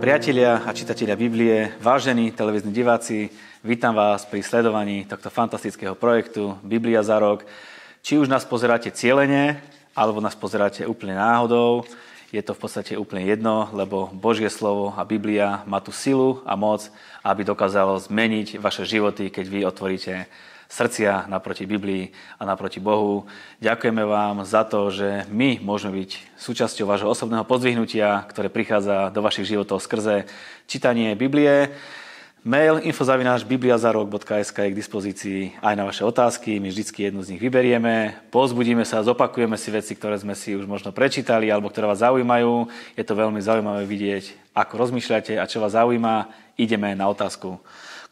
Priatelia 0.00 0.64
a 0.64 0.72
čitatelia 0.72 1.12
Biblie, 1.12 1.76
vážení 1.76 2.32
televízni 2.32 2.72
diváci, 2.72 3.28
vítam 3.60 3.92
vás 3.92 4.24
pri 4.24 4.40
sledovaní 4.40 5.04
tohto 5.04 5.28
fantastického 5.28 5.92
projektu 5.92 6.56
Biblia 6.64 7.04
za 7.04 7.20
rok. 7.20 7.44
Či 8.00 8.16
už 8.16 8.32
nás 8.32 8.48
pozeráte 8.48 8.88
cieľene, 8.88 9.60
alebo 9.92 10.24
nás 10.24 10.32
pozeráte 10.32 10.88
úplne 10.88 11.20
náhodou, 11.20 11.84
je 12.32 12.40
to 12.40 12.56
v 12.56 12.60
podstate 12.64 12.96
úplne 12.96 13.28
jedno, 13.28 13.68
lebo 13.76 14.08
Božie 14.16 14.48
slovo 14.48 14.96
a 14.96 15.04
Biblia 15.04 15.68
má 15.68 15.84
tú 15.84 15.92
silu 15.92 16.40
a 16.48 16.56
moc, 16.56 16.88
aby 17.20 17.44
dokázalo 17.44 18.00
zmeniť 18.00 18.56
vaše 18.56 18.88
životy, 18.88 19.28
keď 19.28 19.44
vy 19.52 19.58
otvoríte 19.68 20.24
srdcia 20.70 21.26
naproti 21.26 21.66
Biblii 21.66 22.14
a 22.38 22.46
naproti 22.46 22.78
Bohu. 22.78 23.26
Ďakujeme 23.58 24.06
vám 24.06 24.46
za 24.46 24.62
to, 24.62 24.94
že 24.94 25.26
my 25.26 25.58
môžeme 25.58 25.98
byť 25.98 26.38
súčasťou 26.38 26.86
vášho 26.86 27.10
osobného 27.10 27.42
pozdvihnutia, 27.42 28.22
ktoré 28.30 28.46
prichádza 28.46 29.10
do 29.10 29.20
vašich 29.20 29.50
životov 29.50 29.82
skrze 29.82 30.30
čítanie 30.70 31.18
Biblie. 31.18 31.74
Mail 32.40 32.80
infozavináš.bibliazarok.sk 32.88 34.56
je 34.64 34.72
k 34.72 34.80
dispozícii 34.80 35.40
aj 35.60 35.74
na 35.76 35.84
vaše 35.84 36.08
otázky. 36.08 36.56
My 36.56 36.72
vždycky 36.72 37.04
jednu 37.04 37.20
z 37.20 37.36
nich 37.36 37.42
vyberieme, 37.42 38.16
pozbudíme 38.32 38.86
sa, 38.88 39.04
zopakujeme 39.04 39.60
si 39.60 39.68
veci, 39.68 39.92
ktoré 39.92 40.16
sme 40.16 40.32
si 40.32 40.56
už 40.56 40.64
možno 40.64 40.88
prečítali 40.88 41.52
alebo 41.52 41.68
ktoré 41.68 41.84
vás 41.84 42.00
zaujímajú. 42.00 42.64
Je 42.96 43.04
to 43.04 43.12
veľmi 43.12 43.44
zaujímavé 43.44 43.84
vidieť, 43.84 44.56
ako 44.56 44.72
rozmýšľate 44.86 45.36
a 45.36 45.44
čo 45.44 45.60
vás 45.60 45.76
zaujíma. 45.76 46.32
Ideme 46.56 46.96
na 46.96 47.12
otázku 47.12 47.60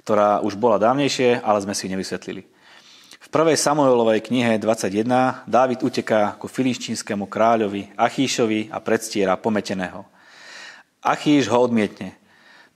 ktorá 0.09 0.41
už 0.41 0.57
bola 0.57 0.81
dávnejšie, 0.81 1.45
ale 1.45 1.61
sme 1.61 1.77
si 1.77 1.85
ju 1.85 1.93
nevysvetlili. 1.93 2.49
V 3.21 3.29
prvej 3.29 3.61
Samuelovej 3.61 4.25
knihe 4.25 4.57
21 4.57 5.45
Dávid 5.45 5.85
uteká 5.85 6.33
ku 6.41 6.49
filištínskému 6.49 7.29
kráľovi 7.29 7.93
Achíšovi 7.93 8.73
a 8.73 8.81
predstiera 8.81 9.37
pometeného. 9.37 10.09
Achíš 11.05 11.53
ho 11.53 11.61
odmietne. 11.61 12.17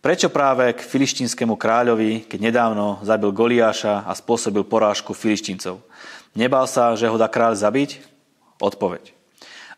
Prečo 0.05 0.29
práve 0.29 0.77
k 0.77 0.85
filištínskému 0.85 1.57
kráľovi, 1.57 2.29
keď 2.29 2.53
nedávno 2.53 3.01
zabil 3.01 3.33
Goliáša 3.33 4.05
a 4.05 4.13
spôsobil 4.13 4.61
porážku 4.69 5.17
filištíncov? 5.17 5.81
Nebal 6.37 6.69
sa, 6.69 6.93
že 7.01 7.09
ho 7.09 7.17
dá 7.17 7.33
kráľ 7.33 7.57
zabiť? 7.57 8.05
Odpoveď. 8.61 9.17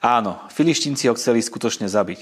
Áno, 0.03 0.43
filištínci 0.51 1.07
ho 1.07 1.15
chceli 1.15 1.39
skutočne 1.39 1.87
zabiť. 1.87 2.19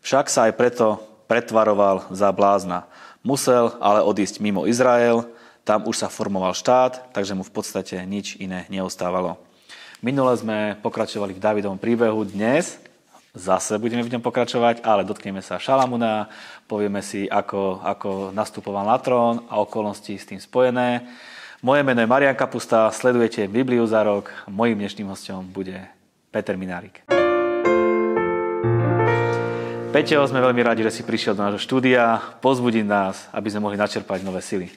Však 0.00 0.32
sa 0.32 0.48
aj 0.48 0.56
preto 0.56 1.04
pretvaroval 1.28 2.08
za 2.16 2.32
blázna. 2.32 2.88
Musel 3.20 3.76
ale 3.84 4.00
odísť 4.00 4.40
mimo 4.40 4.64
Izrael, 4.64 5.28
tam 5.60 5.84
už 5.84 6.00
sa 6.00 6.08
formoval 6.08 6.56
štát, 6.56 7.12
takže 7.12 7.36
mu 7.36 7.44
v 7.44 7.52
podstate 7.52 8.00
nič 8.08 8.40
iné 8.40 8.64
neostávalo. 8.72 9.36
Minule 10.00 10.32
sme 10.40 10.80
pokračovali 10.80 11.36
v 11.36 11.44
Davidovom 11.44 11.76
príbehu, 11.76 12.24
dnes 12.24 12.80
zase 13.36 13.76
budeme 13.76 14.02
v 14.02 14.16
ňom 14.16 14.24
pokračovať, 14.24 14.82
ale 14.82 15.04
dotkneme 15.04 15.44
sa 15.44 15.60
Šalamuna, 15.60 16.32
povieme 16.64 17.04
si, 17.04 17.28
ako, 17.28 17.84
ako 17.84 18.10
nastupoval 18.32 18.88
na 18.88 18.96
trón 18.98 19.44
a 19.46 19.60
okolnosti 19.60 20.16
s 20.16 20.26
tým 20.26 20.40
spojené. 20.40 21.04
Moje 21.60 21.84
meno 21.84 22.00
je 22.00 22.08
Marian 22.08 22.34
Kapusta, 22.34 22.88
sledujete 22.88 23.44
Bibliu 23.44 23.84
za 23.84 24.00
rok. 24.00 24.32
Mojím 24.48 24.80
dnešným 24.80 25.12
hostom 25.12 25.44
bude 25.44 25.76
Peter 26.32 26.56
Minárik. 26.56 27.04
Peťo, 29.90 30.22
sme 30.22 30.38
veľmi 30.38 30.62
radi, 30.62 30.86
že 30.86 30.94
si 30.94 31.02
prišiel 31.02 31.34
do 31.34 31.42
nášho 31.42 31.66
štúdia 31.66 32.22
pozbudiť 32.38 32.86
nás, 32.86 33.26
aby 33.34 33.50
sme 33.50 33.66
mohli 33.66 33.74
načerpať 33.74 34.22
nové 34.22 34.38
sily. 34.38 34.70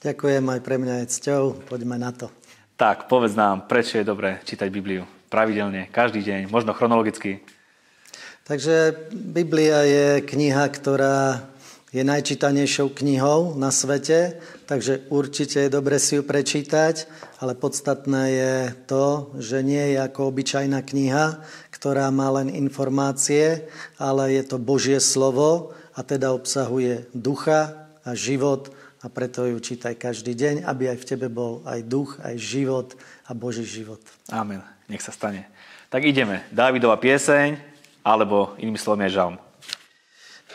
Ďakujem, 0.00 0.48
aj 0.48 0.60
pre 0.64 0.80
mňa 0.80 1.04
je 1.04 1.06
cťou. 1.12 1.68
Poďme 1.68 2.00
na 2.00 2.08
to. 2.16 2.32
Tak, 2.80 3.04
povedz 3.04 3.36
nám, 3.36 3.68
prečo 3.68 4.00
je 4.00 4.08
dobré 4.08 4.40
čítať 4.48 4.72
Bibliu? 4.72 5.04
Pravidelne, 5.28 5.92
každý 5.92 6.24
deň, 6.24 6.48
možno 6.48 6.72
chronologicky. 6.72 7.44
Takže 8.48 8.96
Biblia 9.12 9.84
je 9.84 10.06
kniha, 10.24 10.64
ktorá 10.72 11.52
je 11.92 12.00
najčítanejšou 12.00 12.96
knihou 12.96 13.60
na 13.60 13.68
svete, 13.68 14.40
takže 14.64 15.04
určite 15.08 15.64
je 15.64 15.72
dobre 15.72 16.00
si 16.00 16.16
ju 16.16 16.22
prečítať, 16.24 17.08
ale 17.40 17.56
podstatné 17.56 18.22
je 18.32 18.54
to, 18.88 19.32
že 19.36 19.64
nie 19.64 19.96
je 19.96 19.98
ako 20.00 20.32
obyčajná 20.32 20.80
kniha, 20.80 21.40
ktorá 21.76 22.08
má 22.08 22.32
len 22.40 22.48
informácie, 22.48 23.68
ale 24.00 24.32
je 24.32 24.42
to 24.48 24.56
Božie 24.56 24.96
slovo 24.96 25.76
a 25.92 26.00
teda 26.00 26.32
obsahuje 26.32 27.04
ducha 27.12 27.92
a 28.00 28.16
život 28.16 28.72
a 29.04 29.12
preto 29.12 29.44
ju 29.44 29.60
čítaj 29.60 30.00
každý 30.00 30.32
deň, 30.32 30.64
aby 30.64 30.88
aj 30.90 30.98
v 30.98 31.08
tebe 31.08 31.28
bol 31.28 31.60
aj 31.68 31.84
duch, 31.84 32.16
aj 32.24 32.34
život 32.40 32.88
a 33.28 33.36
Boží 33.36 33.68
život. 33.68 34.00
Amen. 34.32 34.64
Nech 34.88 35.04
sa 35.04 35.12
stane. 35.12 35.46
Tak 35.92 36.02
ideme. 36.02 36.42
Dávidova 36.50 36.96
pieseň, 36.96 37.60
alebo 38.02 38.56
inými 38.58 38.80
slovami 38.80 39.06
je 39.06 39.16
žalm. 39.18 39.36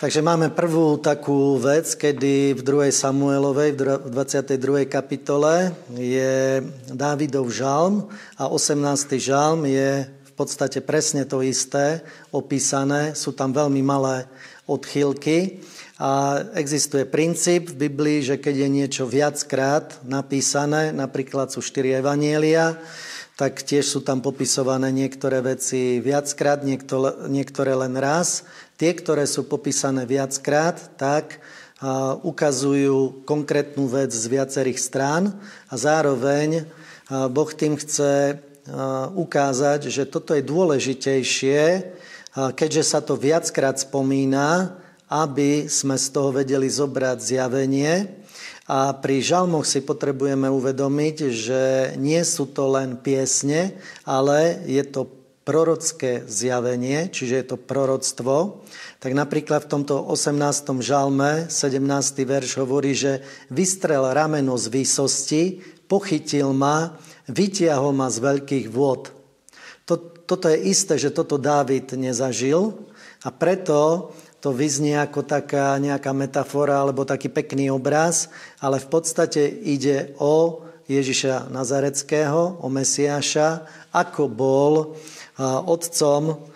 Takže 0.02 0.26
máme 0.26 0.50
prvú 0.50 0.98
takú 0.98 1.62
vec, 1.62 1.94
kedy 1.94 2.58
v 2.58 2.62
2. 2.66 2.90
Samuelovej, 2.90 3.78
v 3.78 4.10
22. 4.10 4.90
kapitole 4.90 5.78
je 5.94 6.66
Dávidov 6.90 7.54
žalm 7.54 8.10
a 8.34 8.50
18. 8.50 8.82
žalm 9.22 9.70
je 9.70 10.10
podstate 10.42 10.82
presne 10.82 11.30
to 11.30 11.46
isté 11.46 12.02
opísané, 12.34 13.14
sú 13.14 13.38
tam 13.38 13.54
veľmi 13.54 13.86
malé 13.86 14.26
odchýlky 14.66 15.62
a 16.02 16.42
existuje 16.58 17.06
princíp 17.06 17.70
v 17.70 17.86
Biblii, 17.86 18.26
že 18.26 18.42
keď 18.42 18.56
je 18.66 18.70
niečo 18.74 19.04
viackrát 19.06 20.02
napísané, 20.02 20.90
napríklad 20.90 21.54
sú 21.54 21.62
štyri 21.62 21.94
evanielia, 21.94 22.82
tak 23.38 23.62
tiež 23.62 23.86
sú 23.86 24.00
tam 24.02 24.26
popisované 24.26 24.90
niektoré 24.90 25.46
veci 25.46 26.02
viackrát, 26.02 26.66
niektoré 27.30 27.74
len 27.78 27.94
raz. 28.02 28.46
Tie, 28.82 28.94
ktoré 28.98 29.30
sú 29.30 29.46
popísané 29.46 30.10
viackrát, 30.10 30.78
tak 30.98 31.38
ukazujú 32.22 33.26
konkrétnu 33.26 33.90
vec 33.90 34.14
z 34.14 34.26
viacerých 34.30 34.78
strán 34.78 35.38
a 35.70 35.74
zároveň 35.78 36.70
Boh 37.34 37.50
tým 37.54 37.78
chce 37.78 38.38
ukázať, 39.16 39.90
že 39.90 40.06
toto 40.06 40.38
je 40.38 40.44
dôležitejšie, 40.46 41.62
keďže 42.32 42.84
sa 42.84 43.00
to 43.02 43.18
viackrát 43.18 43.80
spomína, 43.82 44.78
aby 45.12 45.68
sme 45.68 46.00
z 46.00 46.08
toho 46.14 46.32
vedeli 46.32 46.72
zobrať 46.72 47.18
zjavenie. 47.20 48.22
A 48.72 48.96
pri 48.96 49.20
žalmoch 49.20 49.68
si 49.68 49.84
potrebujeme 49.84 50.48
uvedomiť, 50.48 51.16
že 51.28 51.62
nie 52.00 52.24
sú 52.24 52.48
to 52.48 52.72
len 52.72 52.96
piesne, 52.96 53.76
ale 54.08 54.64
je 54.64 54.80
to 54.88 55.12
prorocké 55.44 56.24
zjavenie, 56.30 57.12
čiže 57.12 57.36
je 57.36 57.46
to 57.52 57.58
proroctvo. 57.60 58.64
Tak 59.04 59.12
napríklad 59.12 59.68
v 59.68 59.72
tomto 59.76 60.00
18. 60.08 60.38
žalme, 60.80 61.50
17. 61.52 61.84
verš 62.24 62.62
hovorí, 62.62 62.96
že 62.96 63.26
vystrel 63.52 64.08
rameno 64.14 64.56
z 64.56 64.72
výsosti, 64.72 65.44
pochytil 65.92 66.56
ma, 66.56 66.96
vytiahol 67.32 67.96
ma 67.96 68.12
z 68.12 68.20
veľkých 68.20 68.68
vôd. 68.68 69.10
Toto 70.28 70.48
je 70.48 70.72
isté, 70.72 70.96
že 70.96 71.12
toto 71.12 71.36
Dávid 71.36 71.92
nezažil 71.96 72.72
a 73.24 73.30
preto 73.36 74.12
to 74.40 74.56
vyznie 74.56 74.96
ako 74.96 75.28
taká 75.28 75.76
nejaká 75.76 76.16
metafora 76.16 76.80
alebo 76.80 77.04
taký 77.04 77.28
pekný 77.28 77.68
obraz, 77.68 78.32
ale 78.64 78.80
v 78.80 78.88
podstate 78.88 79.44
ide 79.44 80.16
o 80.24 80.64
Ježiša 80.88 81.52
Nazareckého, 81.52 82.64
o 82.64 82.68
Mesiáša, 82.72 83.68
ako 83.92 84.24
bol 84.32 84.74
otcom 85.68 86.48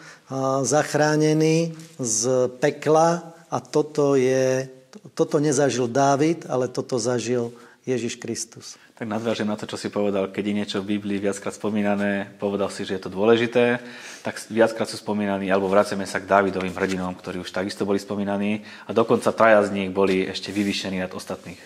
zachránený 0.66 1.78
z 2.02 2.50
pekla 2.58 3.35
a 3.52 3.58
toto, 3.62 4.18
je, 4.18 4.72
toto 5.14 5.38
nezažil 5.38 5.85
Dávid, 5.85 6.47
ale 6.50 6.72
toto 6.72 6.97
zažil 6.97 7.53
Ježiš 7.85 8.18
Kristus. 8.18 8.81
Tak 8.97 9.06
nadviažem 9.06 9.46
na 9.46 9.53
to, 9.53 9.69
čo 9.69 9.78
si 9.78 9.94
povedal, 9.94 10.34
keď 10.34 10.44
je 10.44 10.57
niečo 10.57 10.78
v 10.81 10.97
Biblii 10.97 11.22
viackrát 11.22 11.53
spomínané, 11.53 12.34
povedal 12.41 12.73
si, 12.73 12.81
že 12.81 12.97
je 12.97 13.06
to 13.06 13.13
dôležité, 13.13 13.78
tak 14.25 14.41
viackrát 14.50 14.90
sú 14.90 14.97
spomínaní, 14.97 15.53
alebo 15.53 15.69
vraceme 15.69 16.09
sa 16.09 16.18
k 16.18 16.25
Dávidovým 16.25 16.73
hrdinom, 16.73 17.13
ktorí 17.13 17.46
už 17.46 17.53
takisto 17.53 17.85
boli 17.85 18.02
spomínaní 18.02 18.66
a 18.90 18.91
dokonca 18.91 19.29
traja 19.29 19.61
z 19.70 19.73
nich 19.78 19.90
boli 19.93 20.26
ešte 20.26 20.49
vyvýšení 20.49 20.97
nad 20.97 21.14
ostatných. 21.14 21.61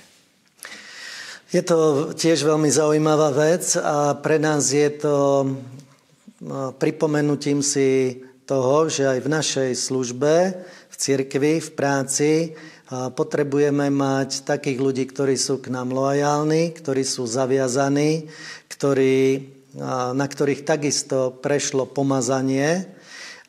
Je 1.49 1.63
to 1.63 2.11
tiež 2.13 2.45
veľmi 2.45 2.67
zaujímavá 2.67 3.33
vec 3.33 3.79
a 3.79 4.13
pre 4.19 4.37
nás 4.37 4.69
je 4.69 4.91
to 4.91 5.15
no, 6.43 6.75
pripomenutím 6.75 7.63
si 7.63 8.21
toho, 8.43 8.91
že 8.91 9.07
aj 9.07 9.19
v 9.23 9.31
našej 9.33 9.71
službe, 9.73 10.33
v 10.67 10.95
cirkvi, 10.99 11.63
v 11.63 11.69
práci 11.73 12.31
potrebujeme 12.89 13.93
mať 13.93 14.49
takých 14.49 14.79
ľudí, 14.81 15.05
ktorí 15.05 15.37
sú 15.37 15.61
k 15.61 15.69
nám 15.69 15.93
lojálni, 15.93 16.73
ktorí 16.73 17.05
sú 17.05 17.29
zaviazaní, 17.29 18.25
ktorí, 18.65 19.45
na 20.17 20.25
ktorých 20.25 20.65
takisto 20.65 21.37
prešlo 21.37 21.85
pomazanie. 21.85 22.89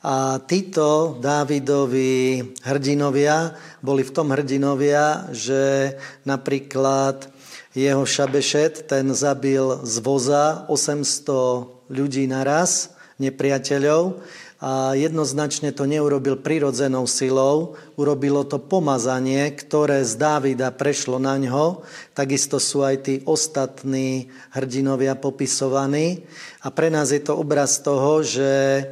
A 0.01 0.41
títo 0.45 1.17
Dávidovi 1.21 2.41
hrdinovia 2.65 3.53
boli 3.85 4.01
v 4.05 4.13
tom 4.17 4.33
hrdinovia, 4.33 5.29
že 5.33 5.97
napríklad 6.25 7.29
jeho 7.77 8.05
šabešet, 8.05 8.89
ten 8.89 9.13
zabil 9.13 9.85
z 9.85 9.95
voza 10.01 10.65
800 10.69 11.93
ľudí 11.93 12.25
naraz, 12.29 12.97
nepriateľov, 13.21 14.25
a 14.61 14.93
jednoznačne 14.93 15.73
to 15.73 15.89
neurobil 15.89 16.37
prirodzenou 16.37 17.09
silou, 17.09 17.81
urobilo 17.97 18.45
to 18.45 18.61
pomazanie, 18.61 19.49
ktoré 19.57 20.05
z 20.05 20.21
Dávida 20.21 20.69
prešlo 20.69 21.17
na 21.17 21.41
ňo. 21.41 21.81
Takisto 22.13 22.61
sú 22.61 22.85
aj 22.85 22.97
tí 23.09 23.15
ostatní 23.25 24.29
hrdinovia 24.53 25.17
popisovaní. 25.17 26.29
A 26.61 26.69
pre 26.69 26.93
nás 26.93 27.09
je 27.09 27.25
to 27.25 27.41
obraz 27.41 27.81
toho, 27.81 28.21
že 28.21 28.85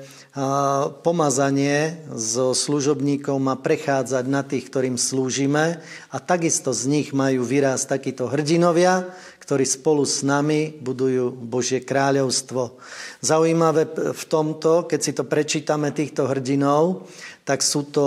pomazanie 1.03 2.05
zo 2.13 2.53
služobníkov 2.53 3.41
má 3.41 3.57
prechádzať 3.57 4.25
na 4.29 4.45
tých, 4.45 4.69
ktorým 4.69 5.01
slúžime 5.01 5.81
a 6.13 6.17
takisto 6.21 6.71
z 6.77 6.85
nich 6.87 7.09
majú 7.17 7.43
vyrásť 7.43 7.99
takíto 7.99 8.29
hrdinovia, 8.29 9.09
ktorí 9.49 9.65
spolu 9.65 10.05
s 10.05 10.21
nami 10.21 10.77
budujú 10.77 11.33
Božie 11.33 11.81
kráľovstvo. 11.81 12.77
Zaujímavé 13.25 13.89
v 14.13 14.25
tomto, 14.29 14.85
keď 14.85 15.01
si 15.01 15.13
to 15.17 15.25
prečítame 15.25 15.89
týchto 15.97 16.29
hrdinov, 16.29 17.09
tak 17.49 17.65
sú 17.65 17.89
to 17.89 18.07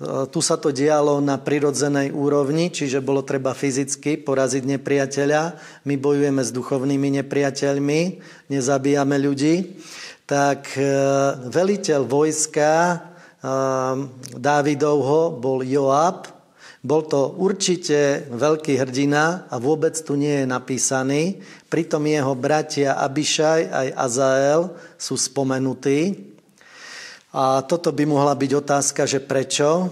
e, 0.00 0.32
tu 0.32 0.40
sa 0.40 0.56
to 0.56 0.72
dialo 0.72 1.20
na 1.20 1.36
prirodzenej 1.36 2.08
úrovni, 2.16 2.72
čiže 2.72 3.04
bolo 3.04 3.20
treba 3.20 3.52
fyzicky 3.52 4.16
poraziť 4.16 4.64
nepriateľa. 4.64 5.42
My 5.84 6.00
bojujeme 6.00 6.40
s 6.40 6.48
duchovnými 6.56 7.20
nepriateľmi, 7.20 8.00
nezabíjame 8.48 9.16
ľudí. 9.20 9.76
Tak 10.26 10.74
e, 10.74 10.82
veliteľ 11.54 12.02
vojska 12.02 12.70
e, 12.74 12.96
Dávidovho 14.34 15.38
bol 15.38 15.62
Joab, 15.62 16.26
bol 16.86 17.02
to 17.06 17.34
určite 17.38 18.30
veľký 18.30 18.78
hrdina 18.78 19.50
a 19.50 19.58
vôbec 19.58 19.94
tu 20.02 20.14
nie 20.14 20.42
je 20.42 20.46
napísaný. 20.46 21.42
Pritom 21.66 22.02
jeho 22.06 22.34
bratia 22.38 22.98
Abišaj 23.02 23.60
aj 23.70 23.88
Azael 23.94 24.62
sú 24.94 25.18
spomenutí. 25.18 26.14
A 27.34 27.66
toto 27.66 27.90
by 27.90 28.06
mohla 28.06 28.38
byť 28.38 28.50
otázka, 28.54 29.02
že 29.02 29.18
prečo. 29.18 29.90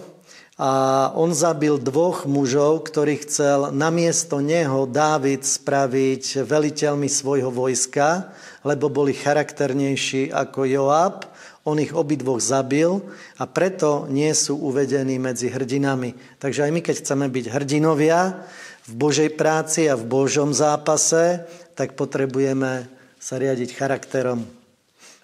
A 0.55 1.11
on 1.19 1.35
zabil 1.35 1.83
dvoch 1.83 2.31
mužov, 2.31 2.87
ktorých 2.87 3.27
chcel 3.27 3.61
namiesto 3.75 4.39
neho 4.39 4.87
Dávid 4.87 5.43
spraviť 5.43 6.47
veliteľmi 6.47 7.11
svojho 7.11 7.51
vojska, 7.51 8.31
lebo 8.62 8.87
boli 8.87 9.11
charakternejší 9.19 10.31
ako 10.31 10.61
Joab 10.62 11.35
on 11.65 11.81
ich 11.81 11.97
obidvoch 11.97 12.45
zabil 12.45 13.01
a 13.41 13.45
preto 13.49 14.05
nie 14.12 14.29
sú 14.37 14.61
uvedení 14.61 15.17
medzi 15.17 15.49
hrdinami. 15.49 16.12
Takže 16.37 16.69
aj 16.69 16.71
my, 16.71 16.81
keď 16.85 16.95
chceme 17.00 17.27
byť 17.33 17.47
hrdinovia 17.49 18.45
v 18.85 18.93
Božej 18.93 19.33
práci 19.33 19.89
a 19.89 19.97
v 19.97 20.05
Božom 20.05 20.53
zápase, 20.53 21.41
tak 21.73 21.97
potrebujeme 21.97 22.85
sa 23.17 23.41
riadiť 23.41 23.73
charakterom. 23.73 24.45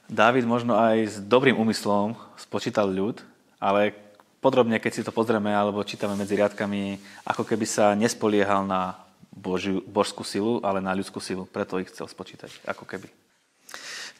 Dávid 0.08 0.48
možno 0.48 0.74
aj 0.80 0.96
s 1.06 1.16
dobrým 1.20 1.60
úmyslom 1.60 2.16
spočítal 2.40 2.88
ľud, 2.88 3.20
ale 3.60 3.92
podrobne, 4.40 4.80
keď 4.80 4.92
si 4.92 5.06
to 5.06 5.12
pozrieme 5.12 5.52
alebo 5.52 5.84
čítame 5.84 6.16
medzi 6.16 6.34
riadkami, 6.34 6.96
ako 7.28 7.44
keby 7.44 7.66
sa 7.68 7.92
nespoliehal 7.92 8.64
na 8.64 8.96
Božiu, 9.30 9.84
božskú 9.86 10.24
silu, 10.26 10.58
ale 10.64 10.82
na 10.82 10.96
ľudskú 10.96 11.20
silu. 11.22 11.46
Preto 11.46 11.78
ich 11.78 11.92
chcel 11.92 12.08
spočítať, 12.08 12.50
ako 12.66 12.88
keby. 12.88 13.08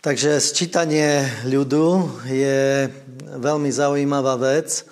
Takže 0.01 0.41
sčítanie 0.41 1.29
ľudu 1.45 2.09
je 2.25 2.89
veľmi 3.37 3.69
zaujímavá 3.69 4.41
vec, 4.41 4.89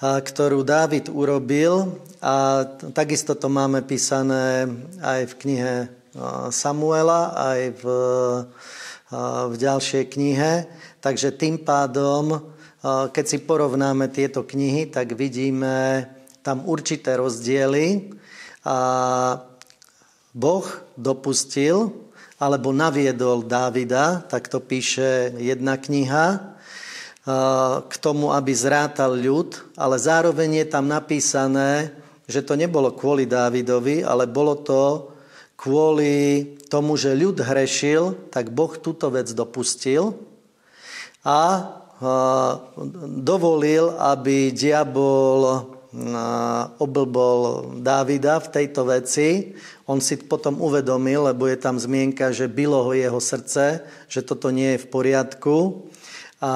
ktorú 0.00 0.64
Dávid 0.64 1.12
urobil 1.12 2.00
a 2.24 2.64
takisto 2.96 3.36
to 3.36 3.52
máme 3.52 3.84
písané 3.84 4.64
aj 5.04 5.20
v 5.28 5.34
knihe 5.44 5.74
Samuela, 6.48 7.36
aj 7.36 7.60
v, 7.80 7.84
v 9.52 9.54
ďalšej 9.60 10.04
knihe. 10.16 10.52
Takže 11.04 11.36
tým 11.36 11.60
pádom, 11.60 12.55
keď 12.86 13.24
si 13.26 13.38
porovnáme 13.42 14.06
tieto 14.14 14.46
knihy, 14.46 14.86
tak 14.86 15.18
vidíme 15.18 16.06
tam 16.46 16.62
určité 16.62 17.18
rozdiely. 17.18 18.14
A 18.62 18.78
Boh 20.30 20.66
dopustil, 20.94 21.90
alebo 22.38 22.70
naviedol 22.70 23.42
Dávida, 23.42 24.22
tak 24.28 24.46
to 24.46 24.62
píše 24.62 25.34
jedna 25.40 25.80
kniha, 25.80 26.54
k 27.82 27.94
tomu, 27.98 28.30
aby 28.30 28.54
zrátal 28.54 29.18
ľud, 29.18 29.58
ale 29.74 29.98
zároveň 29.98 30.62
je 30.62 30.66
tam 30.70 30.86
napísané, 30.86 31.90
že 32.30 32.38
to 32.38 32.54
nebolo 32.54 32.94
kvôli 32.94 33.26
Dávidovi, 33.26 34.06
ale 34.06 34.30
bolo 34.30 34.54
to 34.54 35.10
kvôli 35.58 36.54
tomu, 36.70 36.94
že 36.94 37.18
ľud 37.18 37.42
hrešil, 37.42 38.30
tak 38.30 38.54
Boh 38.54 38.70
túto 38.78 39.10
vec 39.10 39.26
dopustil 39.34 40.14
a 41.26 41.66
dovolil, 43.24 43.96
aby 43.96 44.52
diabol 44.52 45.72
oblbol 46.76 47.72
Dávida 47.80 48.36
v 48.36 48.52
tejto 48.52 48.84
veci. 48.84 49.56
On 49.88 49.96
si 49.96 50.20
potom 50.20 50.60
uvedomil, 50.60 51.32
lebo 51.32 51.48
je 51.48 51.56
tam 51.56 51.80
zmienka, 51.80 52.36
že 52.36 52.52
bylo 52.52 52.84
ho 52.84 52.92
jeho 52.92 53.16
srdce, 53.16 53.80
že 54.04 54.20
toto 54.20 54.52
nie 54.52 54.76
je 54.76 54.82
v 54.84 54.90
poriadku 54.92 55.56
a 56.36 56.54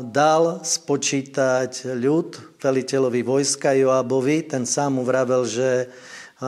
dal 0.00 0.64
spočítať 0.64 1.92
ľud 1.92 2.56
veliteľovi 2.56 3.20
vojska 3.20 3.76
Joabovi. 3.76 4.48
Ten 4.48 4.64
sám 4.64 4.96
mu 4.96 5.04
vravel, 5.04 5.44
že 5.44 5.92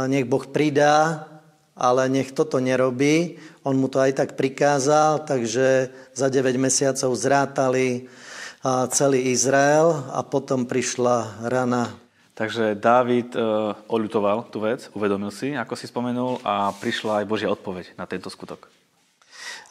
nech 0.08 0.24
Boh 0.24 0.48
pridá, 0.48 1.28
ale 1.76 2.08
nech 2.08 2.32
toto 2.32 2.56
nerobí. 2.58 3.36
On 3.62 3.76
mu 3.76 3.86
to 3.92 4.00
aj 4.00 4.16
tak 4.16 4.30
prikázal, 4.34 5.28
takže 5.28 5.92
za 6.16 6.26
9 6.32 6.56
mesiacov 6.56 7.12
zrátali 7.14 8.08
celý 8.90 9.30
Izrael 9.30 9.94
a 10.10 10.26
potom 10.26 10.66
prišla 10.66 11.46
rana 11.46 11.94
Takže 12.36 12.76
Dávid 12.76 13.32
e, 13.32 13.40
oľutoval 13.88 14.52
tú 14.52 14.60
vec, 14.60 14.92
uvedomil 14.92 15.32
si, 15.32 15.56
ako 15.56 15.72
si 15.72 15.88
spomenul, 15.88 16.36
a 16.44 16.68
prišla 16.68 17.24
aj 17.24 17.28
Božia 17.32 17.48
odpoveď 17.48 17.96
na 17.96 18.04
tento 18.04 18.28
skutok. 18.28 18.68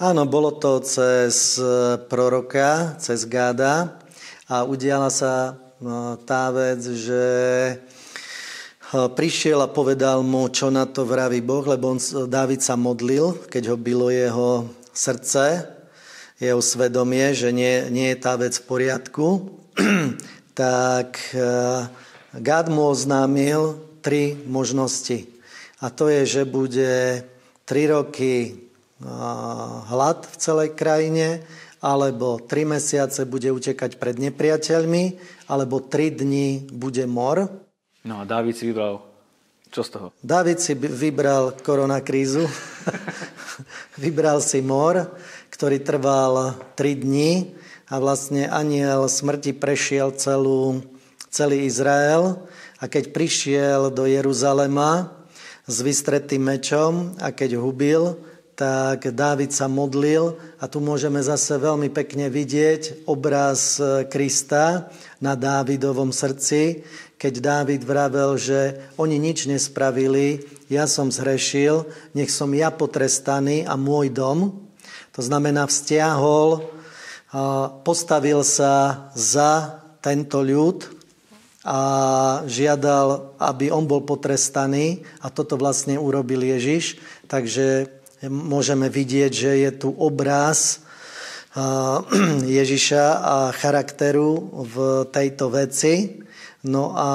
Áno, 0.01 0.25
bolo 0.25 0.49
to 0.49 0.81
cez 0.81 1.61
e, 1.61 2.01
proroka, 2.09 2.97
cez 2.97 3.29
Gáda 3.29 4.01
a 4.49 4.65
udiala 4.65 5.13
sa 5.13 5.53
e, 5.53 5.87
tá 6.25 6.49
vec, 6.49 6.81
že 6.81 7.23
prišiel 8.91 9.65
a 9.65 9.71
povedal 9.71 10.21
mu, 10.21 10.45
čo 10.53 10.69
na 10.69 10.85
to 10.85 11.07
vraví 11.07 11.41
Boh, 11.41 11.65
lebo 11.65 11.95
on, 11.95 11.99
Dávid 12.29 12.61
sa 12.61 12.77
modlil, 12.77 13.47
keď 13.49 13.73
ho 13.73 13.77
bylo 13.77 14.13
jeho 14.13 14.69
srdce, 14.93 15.65
jeho 16.37 16.61
svedomie, 16.61 17.31
že 17.33 17.55
nie, 17.55 17.87
nie 17.89 18.11
je 18.13 18.17
tá 18.19 18.35
vec 18.35 18.53
v 18.59 18.67
poriadku, 18.67 19.27
tak 20.53 21.17
Gad 22.35 22.67
mu 22.67 22.91
oznámil 22.91 23.79
tri 24.03 24.35
možnosti. 24.45 25.25
A 25.79 25.87
to 25.87 26.11
je, 26.11 26.27
že 26.27 26.43
bude 26.43 27.23
tri 27.65 27.87
roky 27.87 28.65
hlad 29.89 30.27
v 30.27 30.35
celej 30.39 30.69
krajine, 30.77 31.43
alebo 31.83 32.41
tri 32.41 32.65
mesiace 32.65 33.27
bude 33.29 33.51
utekať 33.51 34.01
pred 34.01 34.17
nepriateľmi, 34.17 35.03
alebo 35.51 35.83
tri 35.83 36.09
dni 36.09 36.69
bude 36.73 37.05
mor. 37.05 37.64
No 38.05 38.21
a 38.21 38.23
Dávid 38.23 38.53
si 38.53 38.69
vybral 38.69 39.01
čo 39.73 39.81
z 39.81 39.89
toho? 39.97 40.07
Dávid 40.21 40.61
si 40.61 40.77
vybral 40.77 41.57
koronakrízu. 41.59 42.45
vybral 44.05 44.39
si 44.39 44.61
mor, 44.61 45.17
ktorý 45.49 45.81
trval 45.81 46.55
tri 46.77 46.95
dni 46.95 47.57
a 47.89 47.97
vlastne 47.99 48.47
aniel 48.47 49.09
smrti 49.09 49.57
prešiel 49.57 50.15
celú 50.15 50.85
celý 51.27 51.67
Izrael 51.67 52.39
a 52.79 52.87
keď 52.87 53.11
prišiel 53.11 53.91
do 53.91 54.07
Jeruzalema 54.07 55.11
s 55.67 55.83
vystretým 55.83 56.45
mečom 56.45 57.17
a 57.19 57.35
keď 57.35 57.59
hubil, 57.59 58.15
tak 58.55 59.11
Dávid 59.11 59.51
sa 59.51 59.67
modlil 59.67 60.39
a 60.63 60.71
tu 60.71 60.79
môžeme 60.79 61.19
zase 61.19 61.59
veľmi 61.59 61.91
pekne 61.91 62.31
vidieť 62.31 63.03
obraz 63.03 63.83
Krista 64.07 64.87
na 65.19 65.35
Dávidovom 65.35 66.15
srdci, 66.15 66.87
keď 67.15 67.33
Dávid 67.39 67.81
vravel, 67.87 68.35
že 68.35 68.91
oni 68.99 69.15
nič 69.15 69.47
nespravili, 69.47 70.43
ja 70.67 70.89
som 70.89 71.13
zhrešil, 71.13 71.85
nech 72.17 72.33
som 72.33 72.51
ja 72.51 72.73
potrestaný 72.73 73.63
a 73.63 73.77
môj 73.77 74.11
dom. 74.11 74.67
To 75.13 75.21
znamená, 75.21 75.69
vzťahol, 75.69 76.65
postavil 77.87 78.43
sa 78.43 79.07
za 79.15 79.83
tento 80.01 80.43
ľud, 80.43 80.95
a 81.65 81.79
žiadal, 82.45 83.33
aby 83.41 83.73
on 83.73 83.89
bol 83.89 84.05
potrestaný 84.05 85.01
a 85.17 85.33
toto 85.33 85.57
vlastne 85.57 85.97
urobil 85.97 86.45
Ježiš. 86.45 87.01
Takže 87.25 87.89
môžeme 88.29 88.85
vidieť, 88.85 89.31
že 89.33 89.51
je 89.65 89.71
tu 89.73 89.89
obraz 89.97 90.85
Ježiša 92.61 93.05
a 93.17 93.35
charakteru 93.49 94.61
v 94.61 94.75
tejto 95.09 95.49
veci. 95.49 96.21
No 96.65 96.97
a 96.97 97.09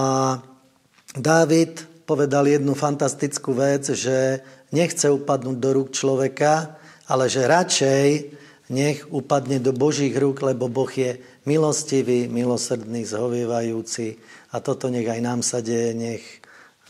Dávid 1.11 1.83
povedal 2.07 2.47
jednu 2.47 2.79
fantastickú 2.79 3.55
vec, 3.55 3.91
že 3.91 4.47
nechce 4.71 5.11
upadnúť 5.11 5.59
do 5.59 5.71
rúk 5.75 5.89
človeka, 5.91 6.79
ale 7.11 7.27
že 7.27 7.51
radšej 7.51 8.09
nech 8.71 9.03
upadne 9.11 9.59
do 9.59 9.75
Božích 9.75 10.15
rúk, 10.15 10.47
lebo 10.47 10.71
Boh 10.71 10.87
je 10.87 11.19
milostivý, 11.43 12.31
milosrdný, 12.31 13.03
zhovievajúci 13.03 14.23
a 14.55 14.63
toto 14.63 14.87
nech 14.87 15.11
aj 15.11 15.19
nám 15.19 15.43
sa 15.43 15.59
deje, 15.59 15.91
nech 15.99 16.23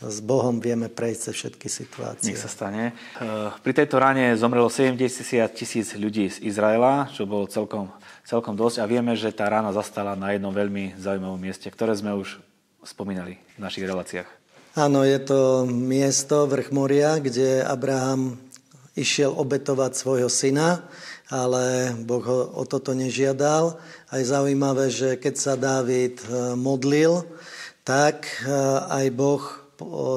s 0.01 0.17
Bohom 0.21 0.57
vieme 0.57 0.89
prejsť 0.89 1.21
cez 1.21 1.33
všetky 1.37 1.67
situácie. 1.69 2.29
Nech 2.29 2.41
sa 2.41 2.49
stane. 2.49 2.93
Eh, 3.17 3.49
pri 3.61 3.73
tejto 3.73 4.01
rane 4.01 4.33
zomrelo 4.37 4.69
70 4.69 5.01
tisíc 5.53 5.93
ľudí 5.93 6.29
z 6.29 6.41
Izraela, 6.41 7.09
čo 7.13 7.29
bolo 7.29 7.45
celkom, 7.45 7.89
celkom 8.25 8.53
dosť 8.57 8.81
a 8.81 8.89
vieme, 8.89 9.13
že 9.13 9.33
tá 9.33 9.49
rána 9.49 9.73
zastala 9.73 10.17
na 10.17 10.33
jednom 10.33 10.53
veľmi 10.53 10.97
zaujímavom 10.97 11.37
mieste, 11.37 11.69
ktoré 11.69 11.93
sme 11.93 12.17
už 12.17 12.41
spomínali 12.85 13.37
v 13.57 13.59
našich 13.61 13.85
reláciách. 13.85 14.29
Áno, 14.71 15.03
je 15.03 15.19
to 15.19 15.67
miesto, 15.67 16.47
vrch 16.47 16.71
moria, 16.71 17.19
kde 17.19 17.59
Abraham 17.59 18.39
išiel 18.95 19.35
obetovať 19.35 19.91
svojho 19.95 20.31
syna, 20.31 20.87
ale 21.27 21.95
Boh 22.07 22.23
ho 22.23 22.39
o 22.55 22.63
toto 22.63 22.95
nežiadal. 22.95 23.79
A 24.11 24.19
je 24.19 24.31
zaujímavé, 24.31 24.87
že 24.91 25.19
keď 25.19 25.35
sa 25.35 25.53
Dávid 25.59 26.23
eh, 26.23 26.55
modlil, 26.55 27.27
tak 27.83 28.27
eh, 28.43 28.51
aj 28.87 29.05
Boh 29.15 29.43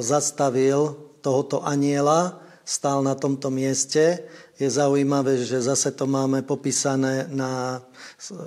zastavil 0.04 0.92
tohoto 1.25 1.64
aniela, 1.64 2.37
stál 2.68 3.00
na 3.00 3.16
tomto 3.16 3.49
mieste. 3.49 4.25
Je 4.54 4.70
zaujímavé, 4.70 5.42
že 5.42 5.58
zase 5.58 5.90
to 5.90 6.06
máme 6.06 6.46
popísané, 6.46 7.26
na, 7.26 7.82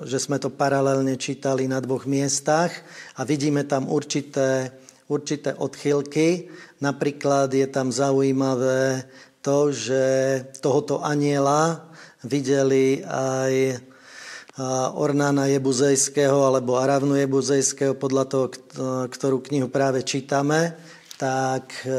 že 0.08 0.24
sme 0.24 0.40
to 0.40 0.48
paralelne 0.48 1.20
čítali 1.20 1.68
na 1.68 1.84
dvoch 1.84 2.08
miestach 2.08 2.72
a 3.20 3.28
vidíme 3.28 3.68
tam 3.68 3.92
určité, 3.92 4.72
určité 5.12 5.52
odchylky. 5.52 6.48
Napríklad 6.80 7.52
je 7.52 7.68
tam 7.68 7.92
zaujímavé 7.92 9.04
to, 9.44 9.76
že 9.76 10.04
tohoto 10.64 11.04
aniela 11.04 11.92
videli 12.24 13.04
aj 13.04 13.84
Ornána 14.96 15.52
Jebuzejského 15.52 16.48
alebo 16.48 16.80
Aravnu 16.80 17.20
Jebuzejského, 17.20 18.00
podľa 18.00 18.24
toho, 18.26 18.46
ktorú 19.12 19.44
knihu 19.44 19.68
práve 19.68 20.08
čítame 20.08 20.74
tak 21.18 21.82
e, 21.82 21.90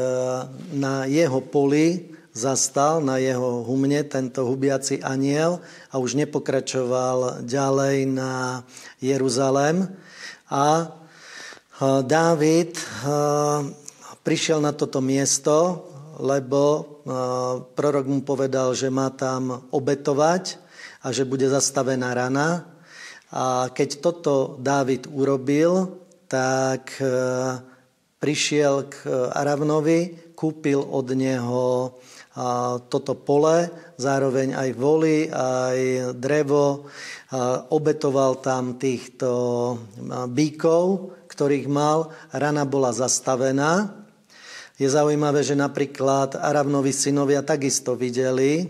na 0.79 1.03
jeho 1.03 1.43
poli 1.43 2.15
zastal, 2.33 3.01
na 3.01 3.17
jeho 3.17 3.65
humne 3.65 4.03
tento 4.05 4.45
hubiaci 4.45 5.01
aniel 5.01 5.59
a 5.91 5.97
už 5.97 6.15
nepokračoval 6.19 7.43
ďalej 7.45 7.97
na 8.09 8.63
Jeruzalém. 9.01 9.89
A 10.49 10.65
e, 10.81 10.85
Dávid 12.05 12.77
e, 12.77 12.83
prišiel 14.23 14.59
na 14.61 14.71
toto 14.71 15.01
miesto, 15.01 15.85
lebo 16.19 16.99
prorok 17.73 18.05
mu 18.05 18.21
povedal, 18.21 18.75
že 18.75 18.91
má 18.91 19.09
tam 19.09 19.65
obetovať 19.71 20.59
a 21.01 21.15
že 21.15 21.23
bude 21.23 21.47
zastavená 21.47 22.11
rana. 22.11 22.67
A 23.31 23.71
keď 23.71 24.03
toto 24.03 24.59
Dávid 24.59 25.07
urobil, 25.07 25.95
tak 26.27 26.99
prišiel 28.19 28.91
k 28.91 28.95
e, 29.07 29.09
Aravnovi, 29.31 30.35
kúpil 30.35 30.83
od 30.83 31.07
neho 31.15 31.95
toto 32.87 33.19
pole, 33.19 33.67
zároveň 33.99 34.55
aj 34.55 34.69
voli, 34.79 35.27
aj 35.27 36.11
drevo, 36.15 36.87
obetoval 37.75 38.39
tam 38.39 38.79
týchto 38.79 39.29
bíkov, 40.31 41.11
ktorých 41.27 41.67
mal. 41.67 42.15
Rana 42.31 42.63
bola 42.63 42.95
zastavená. 42.95 43.91
Je 44.79 44.87
zaujímavé, 44.87 45.43
že 45.43 45.59
napríklad 45.59 46.39
Aravnovi 46.39 46.95
synovia 46.95 47.43
takisto 47.43 47.99
videli 47.99 48.63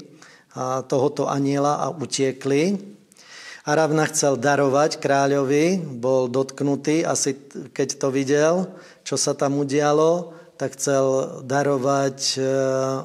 tohoto 0.90 1.30
aniela 1.30 1.86
a 1.86 1.94
utiekli. 1.94 2.98
Aravna 3.70 4.10
chcel 4.10 4.42
darovať 4.42 4.98
kráľovi, 4.98 5.78
bol 6.02 6.26
dotknutý, 6.26 7.06
asi 7.06 7.38
keď 7.70 7.90
to 8.02 8.08
videl, 8.10 8.54
čo 9.06 9.14
sa 9.14 9.38
tam 9.38 9.62
udialo, 9.62 10.34
tak 10.60 10.76
chcel 10.76 11.40
darovať 11.48 12.36
e, 12.36 12.40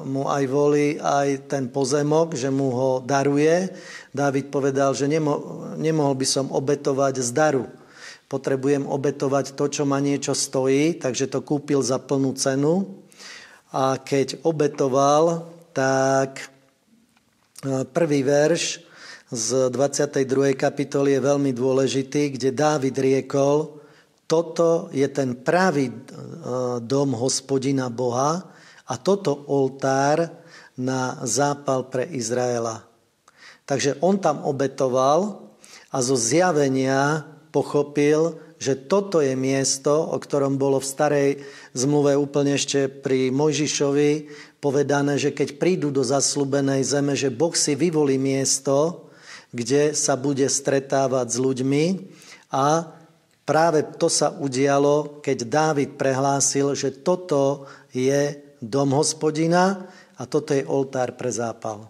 mu 0.03 0.27
aj 0.27 0.43
voli, 0.51 0.99
aj 0.99 1.47
ten 1.47 1.71
pozemok, 1.71 2.35
že 2.35 2.51
mu 2.51 2.67
ho 2.75 2.91
daruje. 2.99 3.71
Dávid 4.11 4.51
povedal, 4.51 4.91
že 4.91 5.07
nemo, 5.07 5.63
nemohol 5.79 6.19
by 6.19 6.27
som 6.27 6.51
obetovať 6.51 7.23
z 7.23 7.31
daru. 7.31 7.63
Potrebujem 8.27 8.83
obetovať 8.83 9.55
to, 9.55 9.71
čo 9.71 9.87
ma 9.87 10.03
niečo 10.03 10.35
stojí, 10.35 10.99
takže 10.99 11.31
to 11.31 11.47
kúpil 11.47 11.79
za 11.79 11.95
plnú 11.95 12.35
cenu. 12.35 12.91
A 13.71 14.03
keď 14.03 14.43
obetoval, 14.43 15.47
tak 15.71 16.43
e, 16.43 17.87
prvý 17.87 18.19
verš 18.27 18.83
z 19.31 19.71
22. 19.71 20.59
kapitoly 20.59 21.15
je 21.15 21.21
veľmi 21.23 21.55
dôležitý, 21.55 22.35
kde 22.35 22.51
Dávid 22.51 22.99
riekol, 22.99 23.79
toto 24.35 24.91
je 24.91 25.07
ten 25.07 25.31
pravý 25.31 25.87
e, 25.87 25.95
dom 26.83 27.15
hospodina 27.15 27.87
Boha 27.87 28.43
a 28.83 28.93
toto 28.99 29.47
oltár 29.47 30.27
na 30.75 31.23
zápal 31.23 31.87
pre 31.87 32.03
Izraela. 32.11 32.83
Takže 33.63 34.03
on 34.03 34.19
tam 34.19 34.43
obetoval 34.43 35.39
a 35.87 35.97
zo 36.03 36.19
zjavenia 36.19 37.23
pochopil, 37.55 38.35
že 38.59 38.75
toto 38.75 39.23
je 39.23 39.39
miesto, 39.39 40.03
o 40.03 40.19
ktorom 40.19 40.59
bolo 40.59 40.83
v 40.83 40.91
starej 40.91 41.29
zmluve 41.71 42.19
úplne 42.19 42.59
ešte 42.59 42.91
pri 42.91 43.31
Mojžišovi 43.31 44.11
povedané, 44.59 45.15
že 45.15 45.31
keď 45.31 45.55
prídu 45.55 45.95
do 45.95 46.03
zaslúbenej 46.03 46.83
zeme, 46.83 47.15
že 47.15 47.31
Boh 47.31 47.55
si 47.55 47.71
vyvolí 47.71 48.19
miesto, 48.19 49.07
kde 49.55 49.95
sa 49.95 50.19
bude 50.19 50.43
stretávať 50.51 51.27
s 51.31 51.37
ľuďmi 51.39 51.85
a 52.51 52.94
Práve 53.45 53.85
to 54.01 54.09
sa 54.09 54.33
udialo, 54.33 55.21
keď 55.21 55.37
Dávid 55.45 55.89
prehlásil, 56.01 56.73
že 56.73 56.89
toto 56.89 57.69
je 57.93 58.41
dom 58.57 58.89
hospodina 58.97 59.85
a 60.17 60.25
toto 60.25 60.57
je 60.57 60.65
oltár 60.65 61.13
pre 61.13 61.29
zápal. 61.29 61.85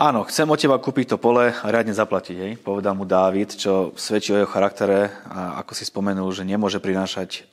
Áno, 0.00 0.24
chcem 0.26 0.48
od 0.48 0.56
teba 0.56 0.80
kúpiť 0.80 1.14
to 1.14 1.16
pole 1.20 1.52
a 1.52 1.66
riadne 1.70 1.92
zaplatiť, 1.94 2.36
hej? 2.40 2.52
povedal 2.58 2.96
mu 2.96 3.06
Dávid, 3.06 3.52
čo 3.54 3.92
svedčí 3.94 4.32
o 4.32 4.40
jeho 4.42 4.50
charaktere 4.50 5.12
a 5.28 5.60
ako 5.62 5.72
si 5.76 5.84
spomenul, 5.84 6.32
že 6.34 6.42
nemôže 6.42 6.80
prinášať 6.82 7.44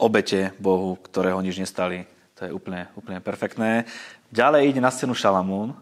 obete 0.00 0.50
Bohu, 0.56 0.96
ktorého 0.96 1.38
nič 1.44 1.60
nestali. 1.60 2.08
To 2.40 2.48
je 2.48 2.56
úplne, 2.56 2.88
úplne 2.96 3.20
perfektné. 3.20 3.84
Ďalej 4.32 4.72
ide 4.74 4.80
na 4.80 4.88
scénu 4.88 5.12
Šalamún, 5.12 5.76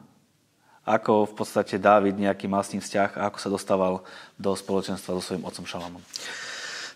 ako 0.83 1.31
v 1.31 1.35
podstate 1.39 1.79
Dávid 1.79 2.19
nejaký 2.19 2.51
mal 2.51 2.67
s 2.67 2.75
ním 2.75 2.83
vzťah 2.83 3.15
a 3.15 3.31
ako 3.31 3.39
sa 3.39 3.49
dostával 3.49 3.95
do 4.35 4.59
spoločenstva 4.59 5.15
so 5.17 5.23
svojím 5.23 5.47
otcom 5.47 5.71
Šalamún. 5.71 6.03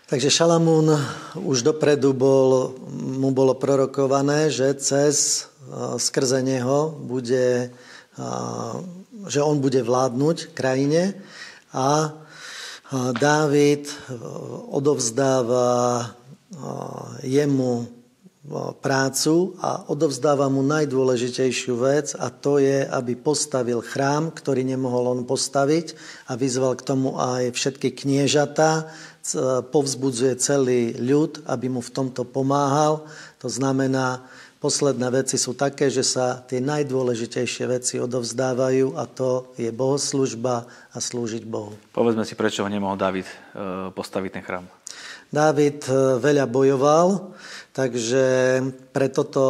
Takže 0.03 0.29
Šalamún 0.29 0.91
už 1.39 1.63
dopredu 1.63 2.11
bol, 2.11 2.75
mu 2.91 3.31
bolo 3.31 3.55
prorokované, 3.55 4.51
že 4.51 4.75
cez 4.75 5.47
skrze 5.97 6.43
neho 6.43 6.91
bude, 6.91 7.71
že 9.31 9.39
on 9.39 9.63
bude 9.63 9.79
vládnuť 9.79 10.51
krajine 10.51 11.15
a 11.71 12.19
Dávid 12.93 13.89
odovzdáva 14.69 16.05
jemu 17.23 17.87
prácu 18.83 19.55
a 19.63 19.87
odovzdáva 19.87 20.51
mu 20.51 20.59
najdôležitejšiu 20.67 21.79
vec 21.79 22.11
a 22.19 22.27
to 22.27 22.59
je, 22.59 22.83
aby 22.83 23.15
postavil 23.15 23.79
chrám, 23.79 24.35
ktorý 24.35 24.67
nemohol 24.67 25.15
on 25.15 25.21
postaviť 25.23 25.95
a 26.27 26.35
vyzval 26.35 26.75
k 26.75 26.83
tomu 26.83 27.15
aj 27.15 27.55
všetky 27.55 27.95
kniežatá, 27.95 28.91
povzbudzuje 29.71 30.35
celý 30.35 30.91
ľud, 30.99 31.47
aby 31.47 31.71
mu 31.71 31.79
v 31.79 31.93
tomto 31.95 32.27
pomáhal. 32.27 33.07
To 33.39 33.47
znamená, 33.47 34.27
posledné 34.59 35.07
veci 35.23 35.39
sú 35.39 35.55
také, 35.55 35.87
že 35.87 36.03
sa 36.03 36.43
tie 36.43 36.59
najdôležitejšie 36.59 37.63
veci 37.71 37.95
odovzdávajú 38.03 38.99
a 38.99 39.07
to 39.07 39.55
je 39.55 39.71
bohoslužba 39.71 40.67
a 40.91 40.97
slúžiť 40.99 41.47
Bohu. 41.47 41.79
Povedzme 41.95 42.27
si, 42.27 42.35
prečo 42.35 42.67
ho 42.67 42.71
nemohol 42.71 42.99
David 42.99 43.27
e, 43.27 43.35
postaviť 43.95 44.31
ten 44.35 44.43
chrám. 44.43 44.67
Dávid 45.33 45.81
e, 45.89 46.21
veľa 46.21 46.45
bojoval, 46.45 47.33
takže 47.73 48.25
preto 48.93 49.25
to 49.25 49.47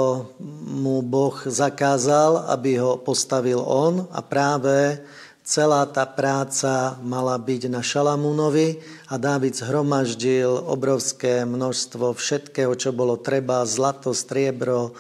mu 0.64 1.04
Boh 1.04 1.36
zakázal, 1.44 2.48
aby 2.56 2.80
ho 2.80 2.96
postavil 2.96 3.60
on. 3.60 4.08
A 4.16 4.24
práve 4.24 5.04
Celá 5.44 5.84
tá 5.92 6.08
práca 6.08 6.96
mala 7.04 7.36
byť 7.36 7.68
na 7.68 7.84
Šalamúnovi 7.84 8.80
a 9.12 9.20
Dávid 9.20 9.60
zhromaždil 9.60 10.48
obrovské 10.48 11.44
množstvo 11.44 12.16
všetkého, 12.16 12.72
čo 12.80 12.96
bolo 12.96 13.20
treba, 13.20 13.68
zlato, 13.68 14.16
striebro, 14.16 14.96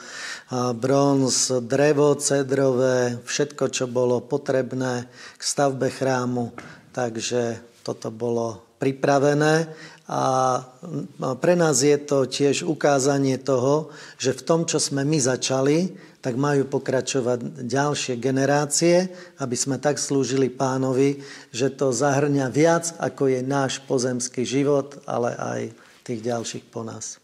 bronz, 0.51 1.47
drevo 1.63 2.19
cedrové, 2.19 3.23
všetko, 3.23 3.71
čo 3.71 3.87
bolo 3.87 4.19
potrebné 4.19 5.07
k 5.39 5.41
stavbe 5.41 5.87
chrámu. 5.87 6.51
Takže 6.91 7.63
toto 7.79 8.11
bolo 8.11 8.75
pripravené 8.83 9.71
a 10.03 10.59
pre 11.39 11.55
nás 11.55 11.79
je 11.79 11.95
to 11.95 12.27
tiež 12.27 12.67
ukázanie 12.67 13.39
toho, 13.39 13.87
že 14.19 14.35
v 14.35 14.41
tom, 14.43 14.61
čo 14.67 14.75
sme 14.75 15.07
my 15.07 15.15
začali, 15.15 15.95
tak 16.23 16.39
majú 16.39 16.67
pokračovať 16.67 17.67
ďalšie 17.67 18.15
generácie, 18.19 19.11
aby 19.39 19.55
sme 19.59 19.75
tak 19.75 19.99
slúžili 19.99 20.47
pánovi, 20.47 21.19
že 21.51 21.67
to 21.67 21.91
zahrňa 21.91 22.47
viac, 22.47 22.95
ako 22.99 23.27
je 23.27 23.39
náš 23.43 23.83
pozemský 23.83 24.47
život, 24.47 25.03
ale 25.03 25.35
aj 25.35 25.61
tých 26.07 26.23
ďalších 26.23 26.67
po 26.71 26.83
nás. 26.87 27.19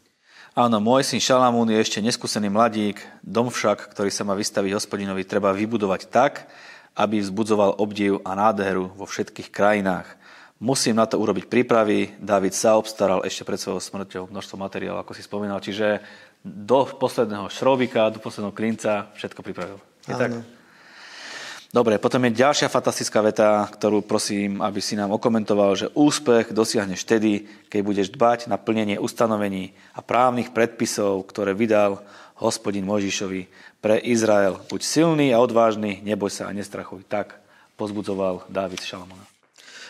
Áno, 0.51 0.83
môj 0.83 1.07
syn 1.07 1.23
Šalamún 1.23 1.71
je 1.71 1.79
ešte 1.79 2.03
neskúsený 2.03 2.51
mladík, 2.51 2.99
dom 3.23 3.47
však, 3.47 3.95
ktorý 3.95 4.11
sa 4.11 4.27
má 4.27 4.35
vystaviť 4.35 4.75
hospodinovi, 4.75 5.23
treba 5.23 5.55
vybudovať 5.55 6.11
tak, 6.11 6.51
aby 6.99 7.23
vzbudzoval 7.23 7.79
obdiv 7.79 8.19
a 8.27 8.35
nádheru 8.35 8.91
vo 8.99 9.07
všetkých 9.07 9.47
krajinách. 9.55 10.18
Musím 10.59 10.99
na 10.99 11.07
to 11.07 11.15
urobiť 11.15 11.47
prípravy. 11.47 12.19
David 12.19 12.51
sa 12.51 12.75
obstaral 12.75 13.23
ešte 13.23 13.47
pred 13.47 13.55
svojou 13.55 13.79
smrťou 13.79 14.27
množstvo 14.27 14.59
materiálov, 14.59 15.07
ako 15.07 15.15
si 15.15 15.23
spomínal. 15.23 15.63
Čiže 15.63 16.03
do 16.43 16.83
posledného 16.83 17.47
šrobika, 17.47 18.11
do 18.11 18.19
posledného 18.19 18.51
klinca 18.51 19.07
všetko 19.15 19.39
pripravil. 19.39 19.79
Je 20.03 20.15
Áno. 20.15 20.19
tak? 20.19 20.31
Dobre, 21.69 22.01
potom 22.01 22.25
je 22.25 22.41
ďalšia 22.41 22.65
fantastická 22.65 23.21
veta, 23.21 23.69
ktorú 23.69 24.01
prosím, 24.01 24.57
aby 24.57 24.81
si 24.81 24.97
nám 24.97 25.13
okomentoval, 25.13 25.77
že 25.77 25.93
úspech 25.93 26.49
dosiahneš 26.49 27.05
vtedy, 27.05 27.45
keď 27.69 27.81
budeš 27.85 28.07
dbať 28.09 28.49
na 28.49 28.57
plnenie 28.57 28.97
ustanovení 28.97 29.77
a 29.93 30.01
právnych 30.01 30.49
predpisov, 30.49 31.29
ktoré 31.29 31.53
vydal 31.53 32.01
hospodin 32.41 32.89
Mojžišovi 32.89 33.45
pre 33.85 34.01
Izrael. 34.01 34.57
Buď 34.65 34.81
silný 34.81 35.29
a 35.29 35.39
odvážny, 35.39 36.01
neboj 36.01 36.33
sa 36.33 36.49
a 36.49 36.55
nestrachuj. 36.57 37.05
Tak 37.05 37.37
pozbudzoval 37.77 38.49
Dávid 38.49 38.81
Šalamona. 38.81 39.38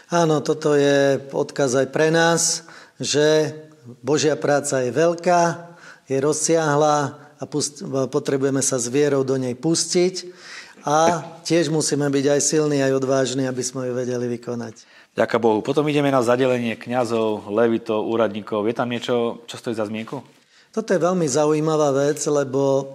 Áno, 0.09 0.41
toto 0.41 0.73
je 0.73 1.21
odkaz 1.29 1.85
aj 1.85 1.87
pre 1.93 2.09
nás, 2.09 2.65
že 2.97 3.53
Božia 4.01 4.33
práca 4.33 4.81
je 4.81 4.89
veľká, 4.89 5.69
je 6.09 6.17
rozsiahla 6.17 7.13
a 7.37 7.43
pust- 7.45 7.85
potrebujeme 8.09 8.65
sa 8.65 8.81
s 8.81 8.89
vierou 8.89 9.21
do 9.21 9.37
nej 9.37 9.53
pustiť 9.53 10.33
a 10.81 11.21
tiež 11.45 11.69
musíme 11.69 12.09
byť 12.09 12.25
aj 12.25 12.41
silní, 12.41 12.81
aj 12.81 12.97
odvážni, 12.97 13.45
aby 13.45 13.61
sme 13.61 13.85
ju 13.85 13.93
vedeli 13.93 14.25
vykonať. 14.33 14.81
Ďaká 15.13 15.37
Bohu. 15.37 15.61
Potom 15.61 15.85
ideme 15.85 16.09
na 16.09 16.25
zadelenie 16.25 16.73
kňazov, 16.73 17.45
levitov, 17.53 18.09
úradníkov. 18.09 18.65
Je 18.65 18.73
tam 18.73 18.89
niečo, 18.89 19.45
čo 19.45 19.61
stojí 19.61 19.77
za 19.77 19.85
zmienku? 19.85 20.25
Toto 20.73 20.89
je 20.89 21.01
veľmi 21.01 21.29
zaujímavá 21.29 21.93
vec, 21.93 22.17
lebo 22.25 22.93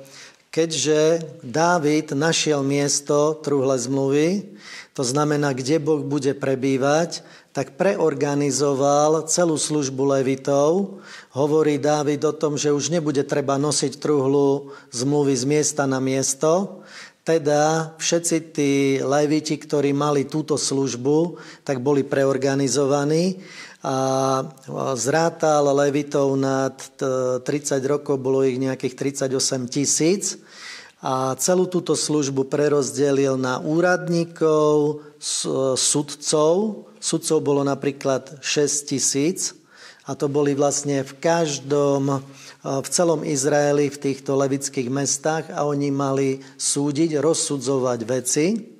keďže 0.54 1.26
Dávid 1.42 2.14
našiel 2.14 2.62
miesto 2.62 3.34
truhle 3.42 3.74
zmluvy, 3.74 4.54
to 4.94 5.02
znamená, 5.02 5.50
kde 5.50 5.82
Boh 5.82 6.06
bude 6.06 6.30
prebývať, 6.38 7.26
tak 7.50 7.74
preorganizoval 7.74 9.26
celú 9.26 9.58
službu 9.58 10.14
levitov. 10.14 11.02
Hovorí 11.34 11.82
Dávid 11.82 12.22
o 12.22 12.30
tom, 12.30 12.54
že 12.54 12.70
už 12.70 12.94
nebude 12.94 13.26
treba 13.26 13.58
nosiť 13.58 13.98
truhlu 13.98 14.70
zmluvy 14.94 15.34
z 15.34 15.44
miesta 15.50 15.82
na 15.90 15.98
miesto. 15.98 16.82
Teda 17.26 17.94
všetci 17.98 18.36
tí 18.54 18.72
leviti, 19.02 19.58
ktorí 19.58 19.90
mali 19.90 20.30
túto 20.30 20.54
službu, 20.54 21.40
tak 21.66 21.82
boli 21.82 22.06
preorganizovaní 22.06 23.42
a 23.84 24.40
zrátal 24.96 25.68
levitov 25.76 26.40
nad 26.40 26.72
30 26.96 27.44
rokov, 27.84 28.16
bolo 28.16 28.40
ich 28.40 28.56
nejakých 28.56 29.28
38 29.28 29.68
tisíc 29.68 30.40
a 31.04 31.36
celú 31.36 31.68
túto 31.68 31.92
službu 31.92 32.48
prerozdelil 32.48 33.36
na 33.36 33.60
úradníkov, 33.60 35.04
sudcov. 35.76 36.88
Sudcov 36.96 37.38
bolo 37.44 37.60
napríklad 37.60 38.40
6 38.40 38.88
tisíc 38.88 39.52
a 40.08 40.16
to 40.16 40.32
boli 40.32 40.56
vlastne 40.56 41.04
v 41.04 41.12
každom, 41.20 42.24
v 42.64 42.88
celom 42.88 43.20
Izraeli, 43.20 43.92
v 43.92 44.00
týchto 44.00 44.32
levických 44.32 44.88
mestách 44.88 45.52
a 45.52 45.68
oni 45.68 45.92
mali 45.92 46.40
súdiť, 46.56 47.20
rozsudzovať 47.20 48.00
veci. 48.08 48.73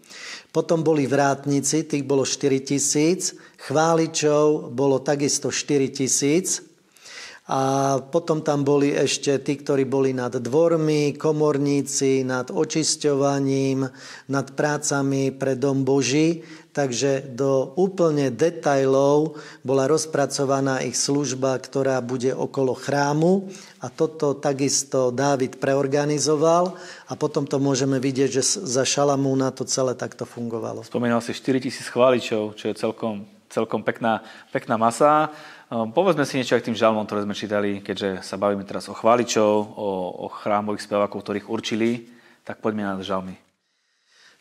Potom 0.55 0.87
boli 0.87 1.11
vrátnici, 1.11 1.83
tých 1.83 2.07
bolo 2.07 2.23
4 2.23 2.63
tisíc, 2.63 3.35
chváličov 3.59 4.71
bolo 4.71 5.03
takisto 5.03 5.51
4 5.51 5.91
tisíc, 5.91 6.63
a 7.45 8.01
potom 8.01 8.41
tam 8.41 8.65
boli 8.65 8.97
ešte 8.97 9.37
tí, 9.45 9.61
ktorí 9.61 9.85
boli 9.85 10.17
nad 10.17 10.33
dvormi, 10.33 11.13
komorníci, 11.21 12.25
nad 12.25 12.49
očisťovaním, 12.49 13.85
nad 14.33 14.47
prácami 14.57 15.29
pre 15.29 15.53
dom 15.53 15.85
Boží. 15.85 16.41
Takže 16.73 17.37
do 17.37 17.77
úplne 17.77 18.33
detajlov 18.33 19.37
bola 19.61 19.85
rozpracovaná 19.85 20.81
ich 20.89 20.97
služba, 20.97 21.61
ktorá 21.61 22.01
bude 22.01 22.33
okolo 22.33 22.73
chrámu. 22.73 23.53
A 23.85 23.93
toto 23.93 24.33
takisto 24.33 25.13
Dávid 25.13 25.61
preorganizoval. 25.61 26.73
A 27.05 27.13
potom 27.21 27.45
to 27.45 27.61
môžeme 27.61 28.01
vidieť, 28.01 28.41
že 28.41 28.43
za 28.65 28.81
Šalamúna 28.81 29.53
to 29.53 29.69
celé 29.69 29.93
takto 29.93 30.25
fungovalo. 30.25 30.89
Spomínal 30.89 31.21
si 31.21 31.37
4 31.37 31.61
tisíc 31.61 31.93
chváličov, 31.93 32.57
čo 32.57 32.73
je 32.73 32.75
celkom, 32.81 33.29
celkom 33.53 33.85
pekná, 33.85 34.25
pekná 34.49 34.81
masa. 34.81 35.29
Ehm, 35.69 35.93
povedzme 35.93 36.25
si 36.25 36.41
niečo 36.41 36.57
aj 36.57 36.65
k 36.65 36.73
tým 36.73 36.81
žalmom, 36.81 37.05
ktoré 37.05 37.29
sme 37.29 37.37
čítali, 37.37 37.85
keďže 37.85 38.25
sa 38.25 38.41
bavíme 38.41 38.65
teraz 38.65 38.89
o 38.89 38.97
chváličov, 38.97 39.53
o, 39.77 39.89
o 40.25 40.27
chrámových 40.33 40.89
spevákov, 40.89 41.21
ktorých 41.21 41.53
určili, 41.53 42.09
tak 42.41 42.65
poďme 42.65 42.89
na 42.89 42.97
žalmy. 43.05 43.37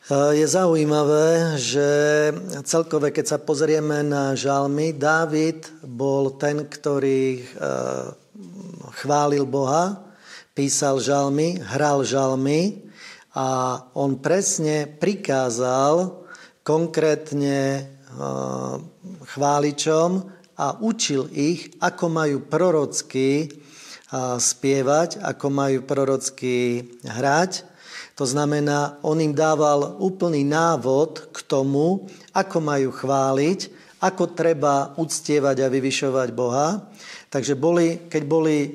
Ehm, 0.08 0.40
je 0.40 0.48
zaujímavé, 0.48 1.60
že 1.60 1.88
celkové, 2.64 3.12
keď 3.12 3.36
sa 3.36 3.38
pozrieme 3.44 4.08
na 4.08 4.40
žalmy, 4.40 4.96
Dávid 4.96 5.68
bol 5.84 6.40
ten, 6.40 6.64
ktorý 6.64 7.44
ehm, 7.44 8.23
chválil 9.00 9.46
Boha, 9.46 10.02
písal 10.54 11.02
žalmy, 11.02 11.58
hral 11.62 12.06
žalmy 12.06 12.84
a 13.34 13.80
on 13.98 14.22
presne 14.22 14.86
prikázal 14.86 16.22
konkrétne 16.62 17.90
chváličom, 19.34 20.34
a 20.54 20.78
učil 20.78 21.34
ich, 21.34 21.74
ako 21.82 22.06
majú 22.14 22.38
prorocky 22.46 23.50
spievať, 24.38 25.18
ako 25.26 25.46
majú 25.50 25.80
prorocky 25.82 26.86
hrať. 27.02 27.66
To 28.14 28.30
znamená, 28.30 29.02
on 29.02 29.18
im 29.18 29.34
dával 29.34 29.98
úplný 29.98 30.46
návod 30.46 31.34
k 31.34 31.38
tomu, 31.50 32.06
ako 32.38 32.58
majú 32.62 32.94
chváliť, 32.94 33.60
ako 33.98 34.38
treba 34.38 34.94
uctievať 35.02 35.66
a 35.66 35.72
vyvyšovať 35.74 36.30
Boha. 36.38 36.93
Takže 37.34 37.58
boli, 37.58 37.98
keď 38.14 38.24
boli 38.30 38.58
e, 38.62 38.70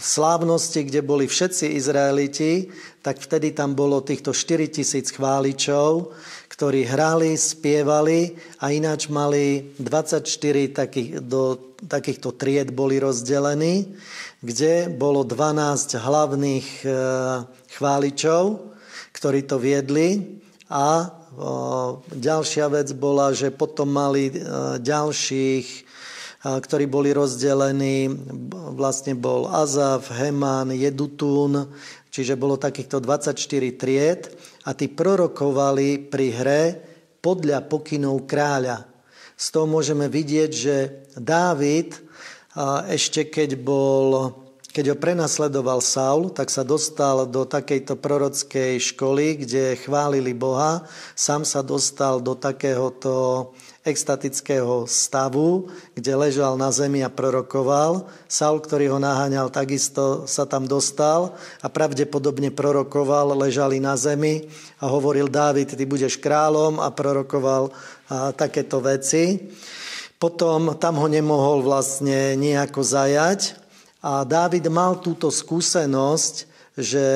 slávnosti, 0.00 0.88
kde 0.88 1.04
boli 1.04 1.28
všetci 1.28 1.76
Izraeliti, 1.76 2.72
tak 3.04 3.20
vtedy 3.20 3.52
tam 3.52 3.76
bolo 3.76 4.00
týchto 4.00 4.32
4 4.32 4.72
tisíc 4.72 5.12
chváličov, 5.12 6.08
ktorí 6.48 6.88
hrali, 6.88 7.36
spievali 7.36 8.32
a 8.64 8.72
ináč 8.72 9.12
mali 9.12 9.76
24 9.76 10.24
takých, 10.72 11.20
do 11.20 11.76
takýchto 11.84 12.32
tried 12.32 12.72
boli 12.72 12.96
rozdelení, 12.96 13.92
kde 14.40 14.88
bolo 14.88 15.20
12 15.20 16.00
hlavných 16.00 16.68
e, 16.80 16.88
chváličov, 17.76 18.72
ktorí 19.12 19.44
to 19.44 19.60
viedli. 19.60 20.40
A 20.72 21.12
ďalšia 22.14 22.66
vec 22.70 22.88
bola, 22.94 23.34
že 23.34 23.50
potom 23.50 23.90
mali 23.90 24.30
e, 24.30 24.34
ďalších, 24.78 25.66
e, 25.66 25.83
ktorí 26.44 26.84
boli 26.84 27.16
rozdelení, 27.16 28.12
vlastne 28.76 29.16
bol 29.16 29.48
Azaf, 29.48 30.12
Heman, 30.12 30.76
Jedutún, 30.76 31.72
čiže 32.12 32.36
bolo 32.36 32.60
takýchto 32.60 33.00
24 33.00 33.32
tried 33.80 34.28
a 34.68 34.76
tí 34.76 34.92
prorokovali 34.92 36.04
pri 36.12 36.26
hre 36.36 36.62
podľa 37.24 37.64
pokynov 37.64 38.28
kráľa. 38.28 38.84
Z 39.34 39.46
toho 39.56 39.64
môžeme 39.64 40.12
vidieť, 40.12 40.50
že 40.52 40.76
Dávid 41.16 41.96
ešte 42.92 43.26
keď 43.32 43.58
bol 43.58 44.43
keď 44.74 44.90
ho 44.90 44.96
prenasledoval 44.98 45.78
Saul, 45.78 46.34
tak 46.34 46.50
sa 46.50 46.66
dostal 46.66 47.30
do 47.30 47.46
takejto 47.46 47.94
prorockej 47.94 48.82
školy, 48.82 49.46
kde 49.46 49.78
chválili 49.78 50.34
Boha. 50.34 50.82
Sám 51.14 51.46
sa 51.46 51.62
dostal 51.62 52.18
do 52.18 52.34
takéhoto 52.34 53.54
extatického 53.86 54.90
stavu, 54.90 55.70
kde 55.94 56.18
ležal 56.18 56.58
na 56.58 56.74
zemi 56.74 57.06
a 57.06 57.12
prorokoval. 57.12 58.10
Saul, 58.26 58.58
ktorý 58.58 58.90
ho 58.90 58.98
naháňal, 58.98 59.54
takisto 59.54 60.26
sa 60.26 60.42
tam 60.42 60.66
dostal 60.66 61.38
a 61.62 61.70
pravdepodobne 61.70 62.50
prorokoval, 62.50 63.30
ležali 63.38 63.78
na 63.78 63.94
zemi 63.94 64.50
a 64.82 64.90
hovoril 64.90 65.30
Dávid, 65.30 65.70
ty 65.70 65.86
budeš 65.86 66.18
kráľom 66.18 66.82
a 66.82 66.90
prorokoval 66.90 67.70
a 68.10 68.34
takéto 68.34 68.82
veci. 68.82 69.38
Potom 70.18 70.74
tam 70.82 70.98
ho 70.98 71.06
nemohol 71.06 71.62
vlastne 71.62 72.34
nejako 72.34 72.82
zajať 72.82 73.63
a 74.04 74.20
Dávid 74.28 74.68
mal 74.68 75.00
túto 75.00 75.32
skúsenosť, 75.32 76.34
že 76.76 77.06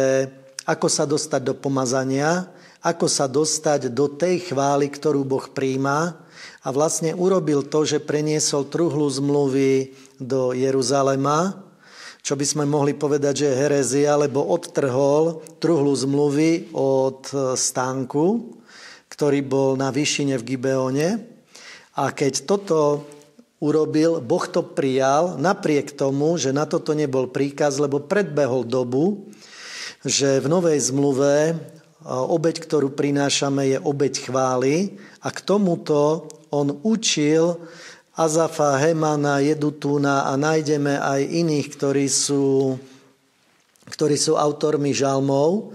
ako 0.64 0.88
sa 0.88 1.04
dostať 1.04 1.52
do 1.52 1.52
pomazania, 1.52 2.48
ako 2.80 3.04
sa 3.04 3.28
dostať 3.28 3.92
do 3.92 4.08
tej 4.08 4.48
chvály, 4.48 4.88
ktorú 4.88 5.20
Boh 5.28 5.44
príjma, 5.52 6.16
a 6.64 6.68
vlastne 6.72 7.12
urobil 7.12 7.64
to, 7.68 7.84
že 7.84 8.00
preniesol 8.00 8.68
truhlu 8.72 9.04
zmluvy 9.04 9.92
do 10.16 10.56
Jeruzalema, 10.56 11.60
čo 12.24 12.36
by 12.36 12.44
sme 12.44 12.64
mohli 12.64 12.96
povedať, 12.96 13.44
že 13.44 13.46
je 13.52 13.60
herezia, 13.60 14.12
lebo 14.16 14.44
odtrhol 14.48 15.44
truhlu 15.60 15.92
zmluvy 15.92 16.72
od 16.76 17.24
stánku, 17.56 18.56
ktorý 19.12 19.40
bol 19.44 19.76
na 19.76 19.88
výšine 19.92 20.36
v 20.40 20.46
Gibeone. 20.54 21.08
A 21.98 22.04
keď 22.12 22.44
toto 22.44 23.04
urobil, 23.58 24.22
Boh 24.22 24.46
to 24.46 24.62
prijal, 24.62 25.34
napriek 25.38 25.94
tomu, 25.94 26.38
že 26.38 26.54
na 26.54 26.66
toto 26.66 26.94
nebol 26.94 27.26
príkaz, 27.26 27.82
lebo 27.82 27.98
predbehol 28.02 28.62
dobu, 28.62 29.26
že 30.06 30.38
v 30.38 30.46
Novej 30.46 30.78
zmluve 30.94 31.58
obeď, 32.06 32.62
ktorú 32.62 32.94
prinášame, 32.94 33.74
je 33.74 33.78
obeď 33.82 34.30
chvály 34.30 34.94
a 35.18 35.28
k 35.34 35.38
tomuto 35.42 36.30
on 36.54 36.80
učil 36.86 37.58
Azafa, 38.18 38.78
Hemana, 38.82 39.38
Jedutúna 39.42 40.26
a 40.26 40.34
nájdeme 40.34 40.98
aj 40.98 41.20
iných, 41.22 41.66
ktorí 41.74 42.06
sú, 42.10 42.74
ktorí 43.86 44.18
sú 44.18 44.34
autormi 44.34 44.90
žalmov. 44.90 45.74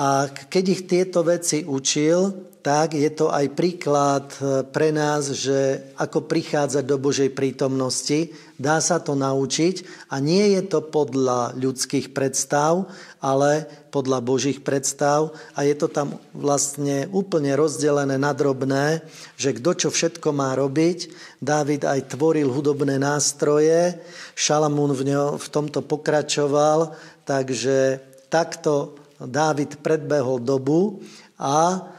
A 0.00 0.28
keď 0.28 0.64
ich 0.64 0.82
tieto 0.88 1.20
veci 1.20 1.60
učil, 1.60 2.32
tak 2.64 2.96
je 2.96 3.12
to 3.12 3.28
aj 3.28 3.52
príklad 3.52 4.24
e, 4.40 4.64
pre 4.64 4.88
nás, 4.88 5.28
že 5.36 5.84
ako 6.00 6.24
prichádzať 6.24 6.80
do 6.88 6.96
Božej 6.96 7.28
prítomnosti, 7.36 8.32
dá 8.56 8.80
sa 8.80 8.96
to 9.04 9.12
naučiť 9.12 10.08
a 10.08 10.16
nie 10.16 10.56
je 10.56 10.64
to 10.64 10.80
podľa 10.80 11.52
ľudských 11.60 12.16
predstav, 12.16 12.88
ale 13.20 13.68
podľa 13.92 14.24
Božích 14.24 14.64
predstav. 14.64 15.36
A 15.52 15.68
je 15.68 15.76
to 15.76 15.92
tam 15.92 16.16
vlastne 16.32 17.04
úplne 17.12 17.52
rozdelené 17.52 18.16
na 18.16 18.32
drobné, 18.32 19.04
že 19.36 19.52
kto 19.52 19.84
čo 19.84 19.88
všetko 19.92 20.32
má 20.32 20.56
robiť. 20.56 21.12
Dávid 21.44 21.84
aj 21.84 22.16
tvoril 22.16 22.48
hudobné 22.48 22.96
nástroje, 22.96 24.00
Šalamún 24.32 24.96
v, 24.96 25.12
ňo, 25.12 25.36
v 25.36 25.46
tomto 25.52 25.84
pokračoval, 25.84 26.96
takže 27.28 28.00
takto 28.32 28.96
Dávid 29.20 29.84
predbehol 29.84 30.40
dobu 30.40 31.04
a 31.36 31.92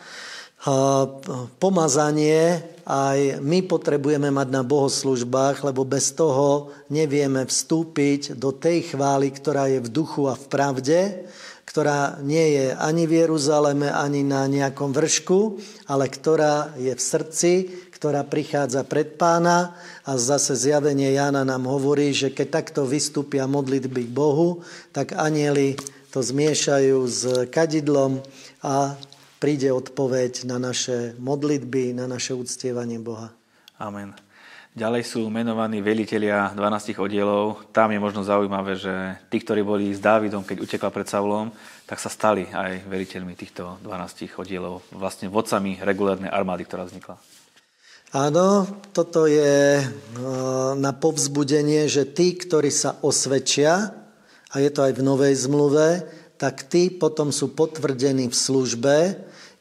pomazanie 1.62 2.62
aj 2.86 3.42
my 3.42 3.66
potrebujeme 3.66 4.30
mať 4.30 4.48
na 4.54 4.62
bohoslužbách, 4.62 5.66
lebo 5.66 5.82
bez 5.82 6.14
toho 6.14 6.70
nevieme 6.94 7.42
vstúpiť 7.46 8.38
do 8.38 8.54
tej 8.54 8.94
chvály, 8.94 9.34
ktorá 9.34 9.66
je 9.74 9.82
v 9.82 9.90
duchu 9.90 10.30
a 10.30 10.38
v 10.38 10.46
pravde, 10.46 11.00
ktorá 11.66 12.22
nie 12.22 12.62
je 12.62 12.66
ani 12.78 13.10
v 13.10 13.26
Jeruzaleme, 13.26 13.90
ani 13.90 14.22
na 14.22 14.46
nejakom 14.46 14.94
vršku, 14.94 15.58
ale 15.90 16.06
ktorá 16.14 16.78
je 16.78 16.94
v 16.94 17.02
srdci, 17.02 17.52
ktorá 17.90 18.22
prichádza 18.22 18.86
pred 18.86 19.18
pána. 19.18 19.74
A 20.06 20.14
zase 20.22 20.54
zjavenie 20.54 21.10
Jana 21.18 21.42
nám 21.42 21.66
hovorí, 21.66 22.14
že 22.14 22.30
keď 22.30 22.62
takto 22.62 22.86
vystúpia 22.86 23.50
modlitby 23.50 24.08
k 24.08 24.14
Bohu, 24.14 24.62
tak 24.94 25.18
anieli 25.18 25.74
to 26.14 26.22
zmiešajú 26.22 26.98
s 27.10 27.50
kadidlom 27.50 28.22
a 28.62 28.94
príde 29.40 29.72
odpoveď 29.72 30.48
na 30.48 30.58
naše 30.58 31.14
modlitby, 31.20 31.96
na 31.96 32.08
naše 32.08 32.34
uctievanie 32.36 33.00
Boha. 33.00 33.32
Amen. 33.80 34.16
Ďalej 34.76 35.08
sú 35.08 35.32
menovaní 35.32 35.80
velitelia 35.80 36.52
12 36.52 37.00
oddielov. 37.00 37.72
Tam 37.72 37.96
je 37.96 38.00
možno 38.00 38.28
zaujímavé, 38.28 38.76
že 38.76 38.92
tí, 39.32 39.40
ktorí 39.40 39.64
boli 39.64 39.96
s 39.96 40.04
Dávidom, 40.04 40.44
keď 40.44 40.68
utekla 40.68 40.92
pred 40.92 41.08
Saulom, 41.08 41.48
tak 41.88 41.96
sa 41.96 42.12
stali 42.12 42.44
aj 42.52 42.84
veliteľmi 42.84 43.40
týchto 43.40 43.80
12 43.80 44.36
oddielov, 44.36 44.84
vlastne 44.92 45.32
vodcami 45.32 45.80
regulárnej 45.80 46.28
armády, 46.28 46.68
ktorá 46.68 46.84
vznikla. 46.84 47.16
Áno, 48.12 48.68
toto 48.92 49.32
je 49.32 49.80
e, 49.80 49.86
na 50.76 50.92
povzbudenie, 50.92 51.88
že 51.88 52.12
tí, 52.12 52.36
ktorí 52.36 52.68
sa 52.68 53.00
osvedčia, 53.00 53.96
a 54.52 54.56
je 54.60 54.72
to 54.76 54.84
aj 54.88 54.92
v 54.92 55.06
Novej 55.08 55.40
zmluve, 55.40 56.04
tak 56.36 56.68
tí 56.68 56.92
potom 56.92 57.32
sú 57.32 57.56
potvrdení 57.56 58.28
v 58.28 58.36
službe, 58.36 58.96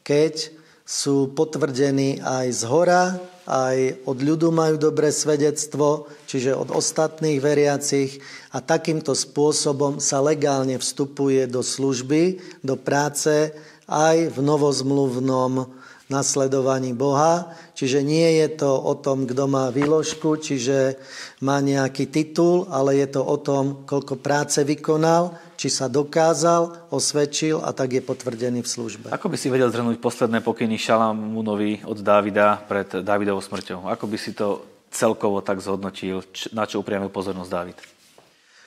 keď 0.02 0.50
sú 0.84 1.32
potvrdení 1.32 2.20
aj 2.20 2.46
z 2.52 2.62
hora, 2.68 3.04
aj 3.44 4.04
od 4.08 4.18
ľudu 4.24 4.48
majú 4.52 4.76
dobré 4.80 5.12
svedectvo, 5.12 6.08
čiže 6.24 6.56
od 6.56 6.72
ostatných 6.72 7.40
veriacich. 7.40 8.20
A 8.52 8.60
takýmto 8.64 9.12
spôsobom 9.12 10.00
sa 10.00 10.20
legálne 10.24 10.80
vstupuje 10.80 11.44
do 11.48 11.60
služby, 11.60 12.40
do 12.64 12.76
práce 12.76 13.52
aj 13.84 14.32
v 14.32 14.38
novozmluvnom 14.40 15.83
nasledovaní 16.14 16.94
Boha. 16.94 17.50
Čiže 17.74 18.06
nie 18.06 18.38
je 18.38 18.54
to 18.54 18.70
o 18.70 18.94
tom, 18.94 19.26
kto 19.26 19.50
má 19.50 19.74
výložku, 19.74 20.38
čiže 20.38 20.94
má 21.42 21.58
nejaký 21.58 22.06
titul, 22.06 22.70
ale 22.70 23.02
je 23.02 23.18
to 23.18 23.22
o 23.26 23.36
tom, 23.42 23.82
koľko 23.82 24.22
práce 24.22 24.62
vykonal 24.62 25.34
či 25.54 25.70
sa 25.70 25.86
dokázal, 25.86 26.90
osvedčil 26.90 27.62
a 27.62 27.70
tak 27.70 27.96
je 27.96 28.02
potvrdený 28.02 28.60
v 28.60 28.68
službe. 28.68 29.06
Ako 29.14 29.30
by 29.30 29.36
si 29.38 29.48
vedel 29.48 29.70
zhrnúť 29.70 30.02
posledné 30.02 30.42
pokyny 30.42 30.76
Šalamúnovi 30.76 31.86
od 31.86 31.98
Dávida 32.02 32.58
pred 32.66 33.00
Dávidovou 33.00 33.40
smrťou? 33.40 33.86
Ako 33.88 34.04
by 34.10 34.16
si 34.18 34.34
to 34.34 34.66
celkovo 34.90 35.42
tak 35.42 35.62
zhodnotil, 35.62 36.22
na 36.54 36.66
čo 36.66 36.82
upriamil 36.82 37.10
pozornosť 37.10 37.50
Dávid? 37.50 37.78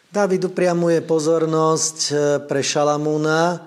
Dávid 0.07 0.41
upriamuje 0.47 1.03
pozornosť 1.03 1.97
e, 2.07 2.13
pre 2.47 2.63
Šalamúna 2.63 3.59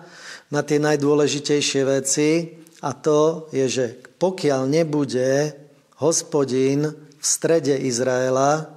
na 0.48 0.60
tie 0.64 0.80
najdôležitejšie 0.80 1.82
veci 1.84 2.59
a 2.80 2.90
to 2.96 3.48
je, 3.52 3.66
že 3.68 3.86
pokiaľ 4.16 4.68
nebude 4.68 5.52
hospodín 6.00 6.96
v 6.96 7.24
strede 7.24 7.76
Izraela 7.76 8.72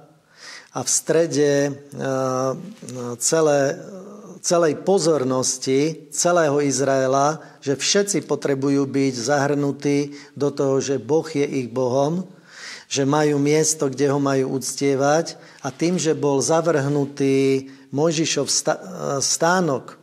a 0.76 0.78
v 0.84 0.88
strede 0.88 1.52
e, 1.68 1.70
celé 3.16 3.60
celej 4.44 4.84
pozornosti 4.84 6.12
celého 6.12 6.60
Izraela, 6.60 7.40
že 7.64 7.80
všetci 7.80 8.28
potrebujú 8.28 8.84
byť 8.84 9.14
zahrnutí 9.16 10.12
do 10.36 10.52
toho, 10.52 10.84
že 10.84 11.00
Boh 11.00 11.24
je 11.24 11.48
ich 11.48 11.72
Bohom, 11.72 12.28
že 12.84 13.08
majú 13.08 13.40
miesto, 13.40 13.88
kde 13.88 14.12
ho 14.12 14.20
majú 14.20 14.60
uctievať 14.60 15.40
a 15.64 15.72
tým, 15.72 15.96
že 15.96 16.12
bol 16.12 16.44
zavrhnutý 16.44 17.72
Mojžišov 17.88 18.46
stánok, 19.24 19.96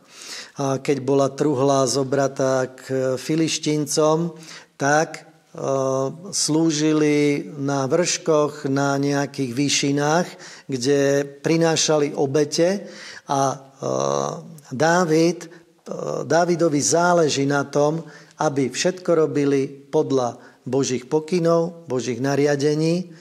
keď 0.58 0.96
bola 1.00 1.32
truhla 1.32 1.88
zobratá 1.88 2.68
k 2.68 3.16
filištíncom, 3.16 4.36
tak 4.76 5.28
slúžili 6.32 7.44
na 7.60 7.84
vrškoch, 7.84 8.72
na 8.72 8.96
nejakých 8.96 9.52
výšinách, 9.52 10.26
kde 10.64 11.28
prinášali 11.44 12.16
obete 12.16 12.88
a 13.28 13.60
Dávid, 14.72 15.52
Dávidovi 16.24 16.80
záleží 16.80 17.44
na 17.44 17.68
tom, 17.68 18.00
aby 18.40 18.72
všetko 18.72 19.28
robili 19.28 19.68
podľa 19.68 20.40
Božích 20.64 21.04
pokynov, 21.04 21.84
Božích 21.84 22.22
nariadení 22.22 23.12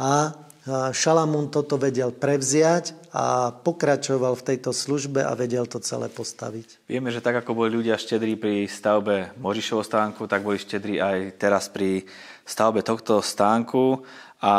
a 0.00 0.34
Šalamún 0.66 1.46
toto 1.46 1.78
vedel 1.78 2.10
prevziať 2.10 2.98
a 3.14 3.54
pokračoval 3.54 4.34
v 4.34 4.46
tejto 4.50 4.74
službe 4.74 5.22
a 5.22 5.30
vedel 5.38 5.62
to 5.70 5.78
celé 5.78 6.10
postaviť. 6.10 6.90
Vieme, 6.90 7.14
že 7.14 7.22
tak 7.22 7.38
ako 7.38 7.54
boli 7.54 7.70
ľudia 7.70 7.94
štedrí 7.94 8.34
pri 8.34 8.66
stavbe 8.66 9.30
Možišovho 9.38 9.86
stánku, 9.86 10.26
tak 10.26 10.42
boli 10.42 10.58
štedrí 10.58 10.98
aj 10.98 11.38
teraz 11.38 11.70
pri 11.70 12.02
stavbe 12.42 12.82
tohto 12.82 13.22
stánku. 13.22 14.02
A 14.42 14.54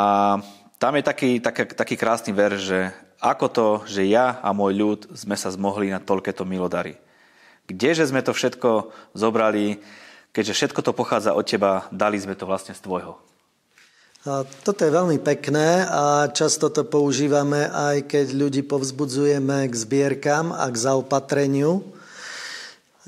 tam 0.80 0.96
je 0.96 1.04
taký, 1.04 1.44
taký, 1.44 1.76
taký 1.76 1.96
krásny 2.00 2.32
verš, 2.32 2.60
že 2.64 2.80
ako 3.20 3.46
to, 3.52 3.68
že 3.84 4.08
ja 4.08 4.40
a 4.40 4.56
môj 4.56 4.74
ľud 4.80 5.00
sme 5.12 5.36
sa 5.36 5.52
zmohli 5.52 5.92
na 5.92 6.00
toľkéto 6.00 6.48
milodary. 6.48 6.96
Kdeže 7.68 8.08
sme 8.08 8.24
to 8.24 8.32
všetko 8.32 8.96
zobrali, 9.12 9.84
keďže 10.32 10.56
všetko 10.56 10.80
to 10.88 10.96
pochádza 10.96 11.36
od 11.36 11.44
teba, 11.44 11.92
dali 11.92 12.16
sme 12.16 12.32
to 12.32 12.48
vlastne 12.48 12.72
z 12.72 12.80
tvojho. 12.80 13.20
Toto 14.26 14.82
je 14.82 14.90
veľmi 14.90 15.22
pekné 15.22 15.86
a 15.86 16.32
často 16.34 16.74
to 16.74 16.88
používame 16.88 17.70
aj 17.70 18.10
keď 18.10 18.26
ľudí 18.34 18.62
povzbudzujeme 18.66 19.70
k 19.70 19.74
zbierkam 19.78 20.50
a 20.56 20.66
k 20.74 20.76
zaopatreniu 20.78 21.86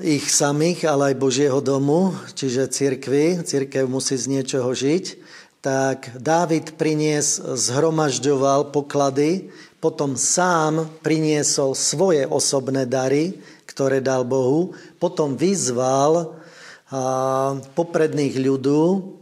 ich 0.00 0.32
samých, 0.32 0.88
ale 0.88 1.12
aj 1.12 1.20
Božieho 1.20 1.60
domu, 1.60 2.16
čiže 2.32 2.72
cirkvi. 2.72 3.44
Cirkev 3.44 3.84
musí 3.84 4.16
z 4.16 4.32
niečoho 4.32 4.72
žiť. 4.72 5.20
Tak 5.60 6.16
Dávid 6.16 6.80
prinies, 6.80 7.36
zhromažďoval 7.36 8.72
poklady 8.72 9.52
potom 9.80 10.16
sám 10.16 10.88
priniesol 11.00 11.72
svoje 11.72 12.28
osobné 12.28 12.84
dary, 12.84 13.36
ktoré 13.64 14.04
dal 14.04 14.28
Bohu, 14.28 14.76
potom 15.00 15.36
vyzval 15.36 16.36
popredných 17.76 18.36
ľudú, 18.40 19.16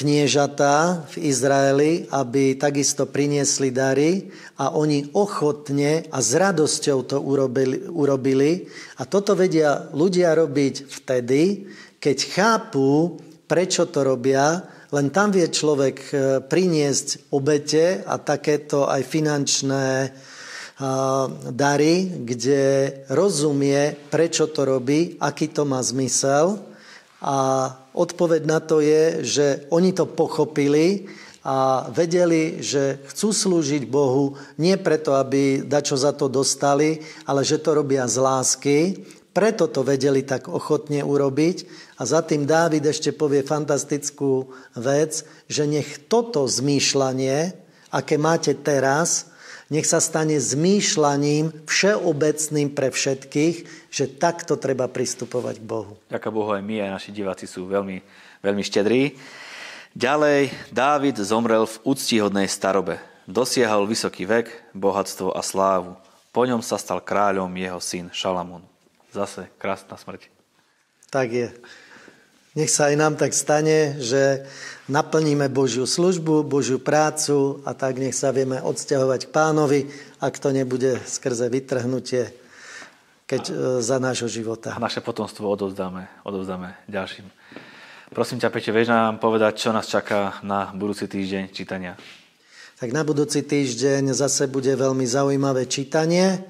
kniežatá 0.00 1.04
v 1.12 1.28
Izraeli, 1.28 2.08
aby 2.08 2.56
takisto 2.56 3.04
priniesli 3.04 3.68
dary 3.68 4.32
a 4.56 4.72
oni 4.72 5.12
ochotne 5.12 6.08
a 6.08 6.18
s 6.24 6.32
radosťou 6.32 6.98
to 7.04 7.20
urobili, 7.20 7.84
urobili. 7.84 8.64
A 8.96 9.04
toto 9.04 9.36
vedia 9.36 9.92
ľudia 9.92 10.32
robiť 10.32 10.88
vtedy, 10.88 11.68
keď 12.00 12.16
chápu, 12.32 13.20
prečo 13.44 13.84
to 13.92 14.00
robia 14.00 14.64
len 14.90 15.06
tam 15.14 15.30
vie 15.30 15.46
človek 15.46 15.96
e, 16.10 16.14
priniesť 16.42 17.30
obete 17.30 18.02
a 18.02 18.18
takéto 18.18 18.90
aj 18.90 19.06
finančné 19.06 20.10
dary, 21.52 22.08
kde 22.24 22.62
rozumie, 23.12 23.92
prečo 24.08 24.48
to 24.48 24.64
robí, 24.64 25.20
aký 25.20 25.52
to 25.52 25.68
má 25.68 25.84
zmysel. 25.84 26.56
A 27.20 27.68
odpoveď 27.94 28.42
na 28.46 28.58
to 28.62 28.82
je, 28.82 29.24
že 29.24 29.46
oni 29.70 29.90
to 29.94 30.06
pochopili 30.06 31.10
a 31.40 31.88
vedeli, 31.88 32.60
že 32.60 33.00
chcú 33.08 33.32
slúžiť 33.32 33.88
Bohu 33.88 34.36
nie 34.60 34.76
preto, 34.76 35.16
aby 35.16 35.64
dačo 35.64 35.96
za 35.96 36.12
to 36.12 36.28
dostali, 36.28 37.00
ale 37.24 37.40
že 37.48 37.56
to 37.56 37.80
robia 37.80 38.04
z 38.04 38.16
lásky. 38.20 38.76
Preto 39.32 39.70
to 39.70 39.80
vedeli 39.80 40.20
tak 40.26 40.52
ochotne 40.52 41.00
urobiť. 41.00 41.56
A 41.96 42.04
za 42.04 42.20
tým 42.20 42.44
Dávid 42.44 42.84
ešte 42.84 43.16
povie 43.16 43.40
fantastickú 43.40 44.52
vec, 44.76 45.24
že 45.48 45.64
nech 45.64 46.10
toto 46.10 46.44
zmýšľanie, 46.44 47.56
aké 47.94 48.20
máte 48.20 48.52
teraz, 48.60 49.29
nech 49.70 49.86
sa 49.86 50.02
stane 50.02 50.36
zmýšľaním 50.36 51.64
všeobecným 51.64 52.68
pre 52.74 52.90
všetkých, 52.90 53.56
že 53.88 54.04
takto 54.10 54.58
treba 54.58 54.90
pristupovať 54.90 55.62
k 55.62 55.64
Bohu. 55.64 55.94
Ďakujem 56.10 56.34
Bohu, 56.34 56.50
aj 56.50 56.62
my, 56.66 56.76
aj 56.82 56.90
naši 56.98 57.10
diváci 57.14 57.46
sú 57.46 57.70
veľmi, 57.70 58.02
veľmi 58.42 58.62
štedrí. 58.66 59.14
Ďalej, 59.94 60.50
Dávid 60.74 61.18
zomrel 61.22 61.66
v 61.66 61.80
úctihodnej 61.86 62.50
starobe. 62.50 62.98
Dosiahol 63.30 63.86
vysoký 63.86 64.26
vek, 64.26 64.74
bohatstvo 64.74 65.34
a 65.34 65.42
slávu. 65.42 65.94
Po 66.34 66.42
ňom 66.46 66.62
sa 66.62 66.78
stal 66.78 67.02
kráľom 67.02 67.50
jeho 67.54 67.78
syn 67.78 68.10
Šalamún. 68.10 68.62
Zase 69.10 69.50
krásna 69.58 69.98
smrť. 69.98 70.30
Tak 71.10 71.26
je. 71.30 71.48
Nech 72.58 72.66
sa 72.66 72.90
aj 72.90 72.96
nám 72.98 73.14
tak 73.14 73.30
stane, 73.30 73.94
že 74.02 74.42
naplníme 74.90 75.46
Božiu 75.46 75.86
službu, 75.86 76.42
Božiu 76.42 76.82
prácu 76.82 77.62
a 77.62 77.78
tak 77.78 78.02
nech 78.02 78.14
sa 78.18 78.34
vieme 78.34 78.58
odsťahovať 78.58 79.30
k 79.30 79.34
pánovi, 79.34 79.80
ak 80.18 80.34
to 80.42 80.50
nebude 80.50 80.98
skrze 81.06 81.46
vytrhnutie 81.46 82.34
keď, 83.30 83.42
e, 83.46 83.52
za 83.78 84.02
nášho 84.02 84.26
života. 84.26 84.74
A 84.74 84.82
naše 84.82 84.98
potomstvo 84.98 85.46
odovzdáme, 85.46 86.10
odovzdáme 86.26 86.74
ďalším. 86.90 87.30
Prosím 88.10 88.42
ťa, 88.42 88.50
Peťo, 88.50 88.74
vieš 88.74 88.90
nám 88.90 89.22
povedať, 89.22 89.62
čo 89.62 89.70
nás 89.70 89.86
čaká 89.86 90.42
na 90.42 90.74
budúci 90.74 91.06
týždeň 91.06 91.54
čítania? 91.54 91.94
Tak 92.82 92.90
na 92.90 93.06
budúci 93.06 93.46
týždeň 93.46 94.10
zase 94.10 94.50
bude 94.50 94.74
veľmi 94.74 95.06
zaujímavé 95.06 95.70
čítanie 95.70 96.42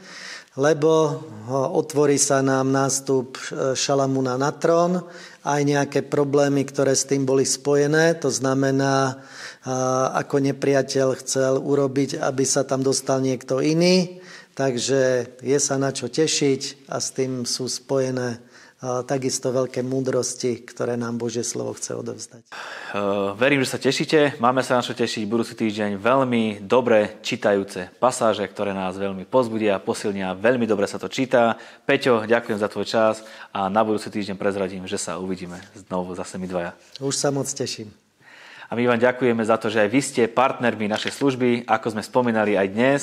lebo 0.59 1.23
otvorí 1.79 2.19
sa 2.19 2.43
nám 2.43 2.75
nástup 2.75 3.39
e, 3.39 3.79
Šalamúna 3.79 4.35
na 4.35 4.51
trón, 4.51 4.99
aj 5.41 5.61
nejaké 5.65 6.01
problémy, 6.05 6.69
ktoré 6.69 6.93
s 6.93 7.09
tým 7.09 7.25
boli 7.25 7.49
spojené. 7.49 8.13
To 8.21 8.29
znamená, 8.29 9.25
ako 10.13 10.37
nepriateľ 10.45 11.09
chcel 11.25 11.57
urobiť, 11.61 12.21
aby 12.21 12.45
sa 12.45 12.65
tam 12.65 12.85
dostal 12.85 13.25
niekto 13.25 13.65
iný. 13.65 14.21
Takže 14.53 15.37
je 15.41 15.59
sa 15.63 15.81
na 15.81 15.89
čo 15.95 16.13
tešiť 16.13 16.93
a 16.93 17.01
s 17.01 17.17
tým 17.17 17.49
sú 17.49 17.65
spojené 17.65 18.45
takisto 18.81 19.53
veľké 19.53 19.85
múdrosti, 19.85 20.65
ktoré 20.65 20.97
nám 20.97 21.21
Božie 21.21 21.45
slovo 21.45 21.77
chce 21.77 21.93
odovzdať. 22.01 22.43
Verím, 23.37 23.61
že 23.61 23.77
sa 23.77 23.81
tešíte. 23.81 24.41
Máme 24.41 24.65
sa 24.65 24.81
na 24.81 24.85
čo 24.85 24.97
tešiť 24.97 25.29
budúci 25.29 25.53
týždeň. 25.53 26.01
Veľmi 26.01 26.65
dobre 26.65 27.21
čítajúce 27.21 27.93
pasáže, 28.01 28.49
ktoré 28.49 28.73
nás 28.73 28.97
veľmi 28.97 29.29
pozbudia, 29.29 29.77
posilnia. 29.85 30.33
Veľmi 30.33 30.65
dobre 30.65 30.89
sa 30.89 30.97
to 30.97 31.13
číta. 31.13 31.61
Peťo, 31.85 32.25
ďakujem 32.25 32.57
za 32.57 32.73
tvoj 32.73 32.87
čas 32.89 33.21
a 33.53 33.69
na 33.69 33.85
budúci 33.85 34.09
týždeň 34.09 34.41
prezradím, 34.41 34.89
že 34.89 34.97
sa 34.97 35.21
uvidíme 35.21 35.61
znovu 35.77 36.17
zase 36.17 36.41
my 36.41 36.49
dvaja. 36.49 36.73
Už 37.05 37.13
sa 37.13 37.29
moc 37.29 37.53
teším. 37.53 37.93
A 38.71 38.79
my 38.79 38.87
vám 38.87 39.03
ďakujeme 39.03 39.43
za 39.45 39.59
to, 39.59 39.67
že 39.67 39.83
aj 39.83 39.91
vy 39.91 40.01
ste 40.01 40.23
partnermi 40.31 40.87
našej 40.89 41.19
služby, 41.19 41.69
ako 41.69 41.87
sme 41.91 42.07
spomínali 42.07 42.55
aj 42.57 42.69
dnes. 42.71 43.03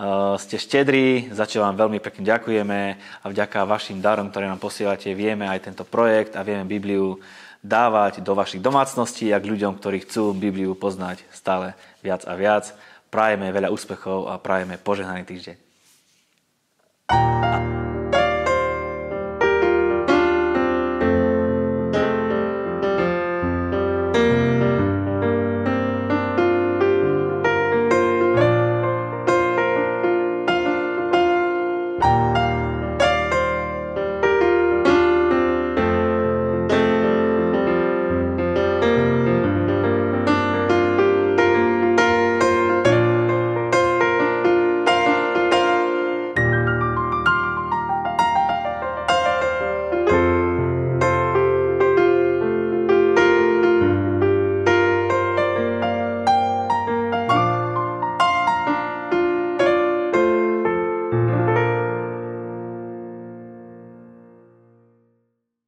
Eh, 0.00 0.34
ste 0.40 0.56
štedrí, 0.56 1.28
za 1.28 1.44
čo 1.44 1.60
vám 1.60 1.76
veľmi 1.76 2.00
pekne 2.00 2.24
ďakujeme 2.24 2.80
a 3.20 3.24
vďaka 3.28 3.68
vašim 3.68 4.00
darom, 4.00 4.32
ktoré 4.32 4.48
nám 4.48 4.56
posielate, 4.56 5.12
vieme 5.12 5.44
aj 5.44 5.68
tento 5.68 5.84
projekt 5.84 6.40
a 6.40 6.46
vieme 6.46 6.64
Bibliu 6.64 7.20
dávať 7.60 8.24
do 8.24 8.32
vašich 8.32 8.64
domácností 8.64 9.28
a 9.28 9.36
k 9.36 9.52
ľuďom, 9.52 9.76
ktorí 9.76 10.08
chcú 10.08 10.32
Bibliu 10.32 10.72
poznať 10.72 11.20
stále 11.28 11.76
viac 12.00 12.24
a 12.24 12.32
viac. 12.32 12.72
Prajeme 13.12 13.52
veľa 13.52 13.68
úspechov 13.68 14.32
a 14.32 14.40
prajeme 14.40 14.80
požehnaný 14.80 15.28
týždeň. 15.28 15.56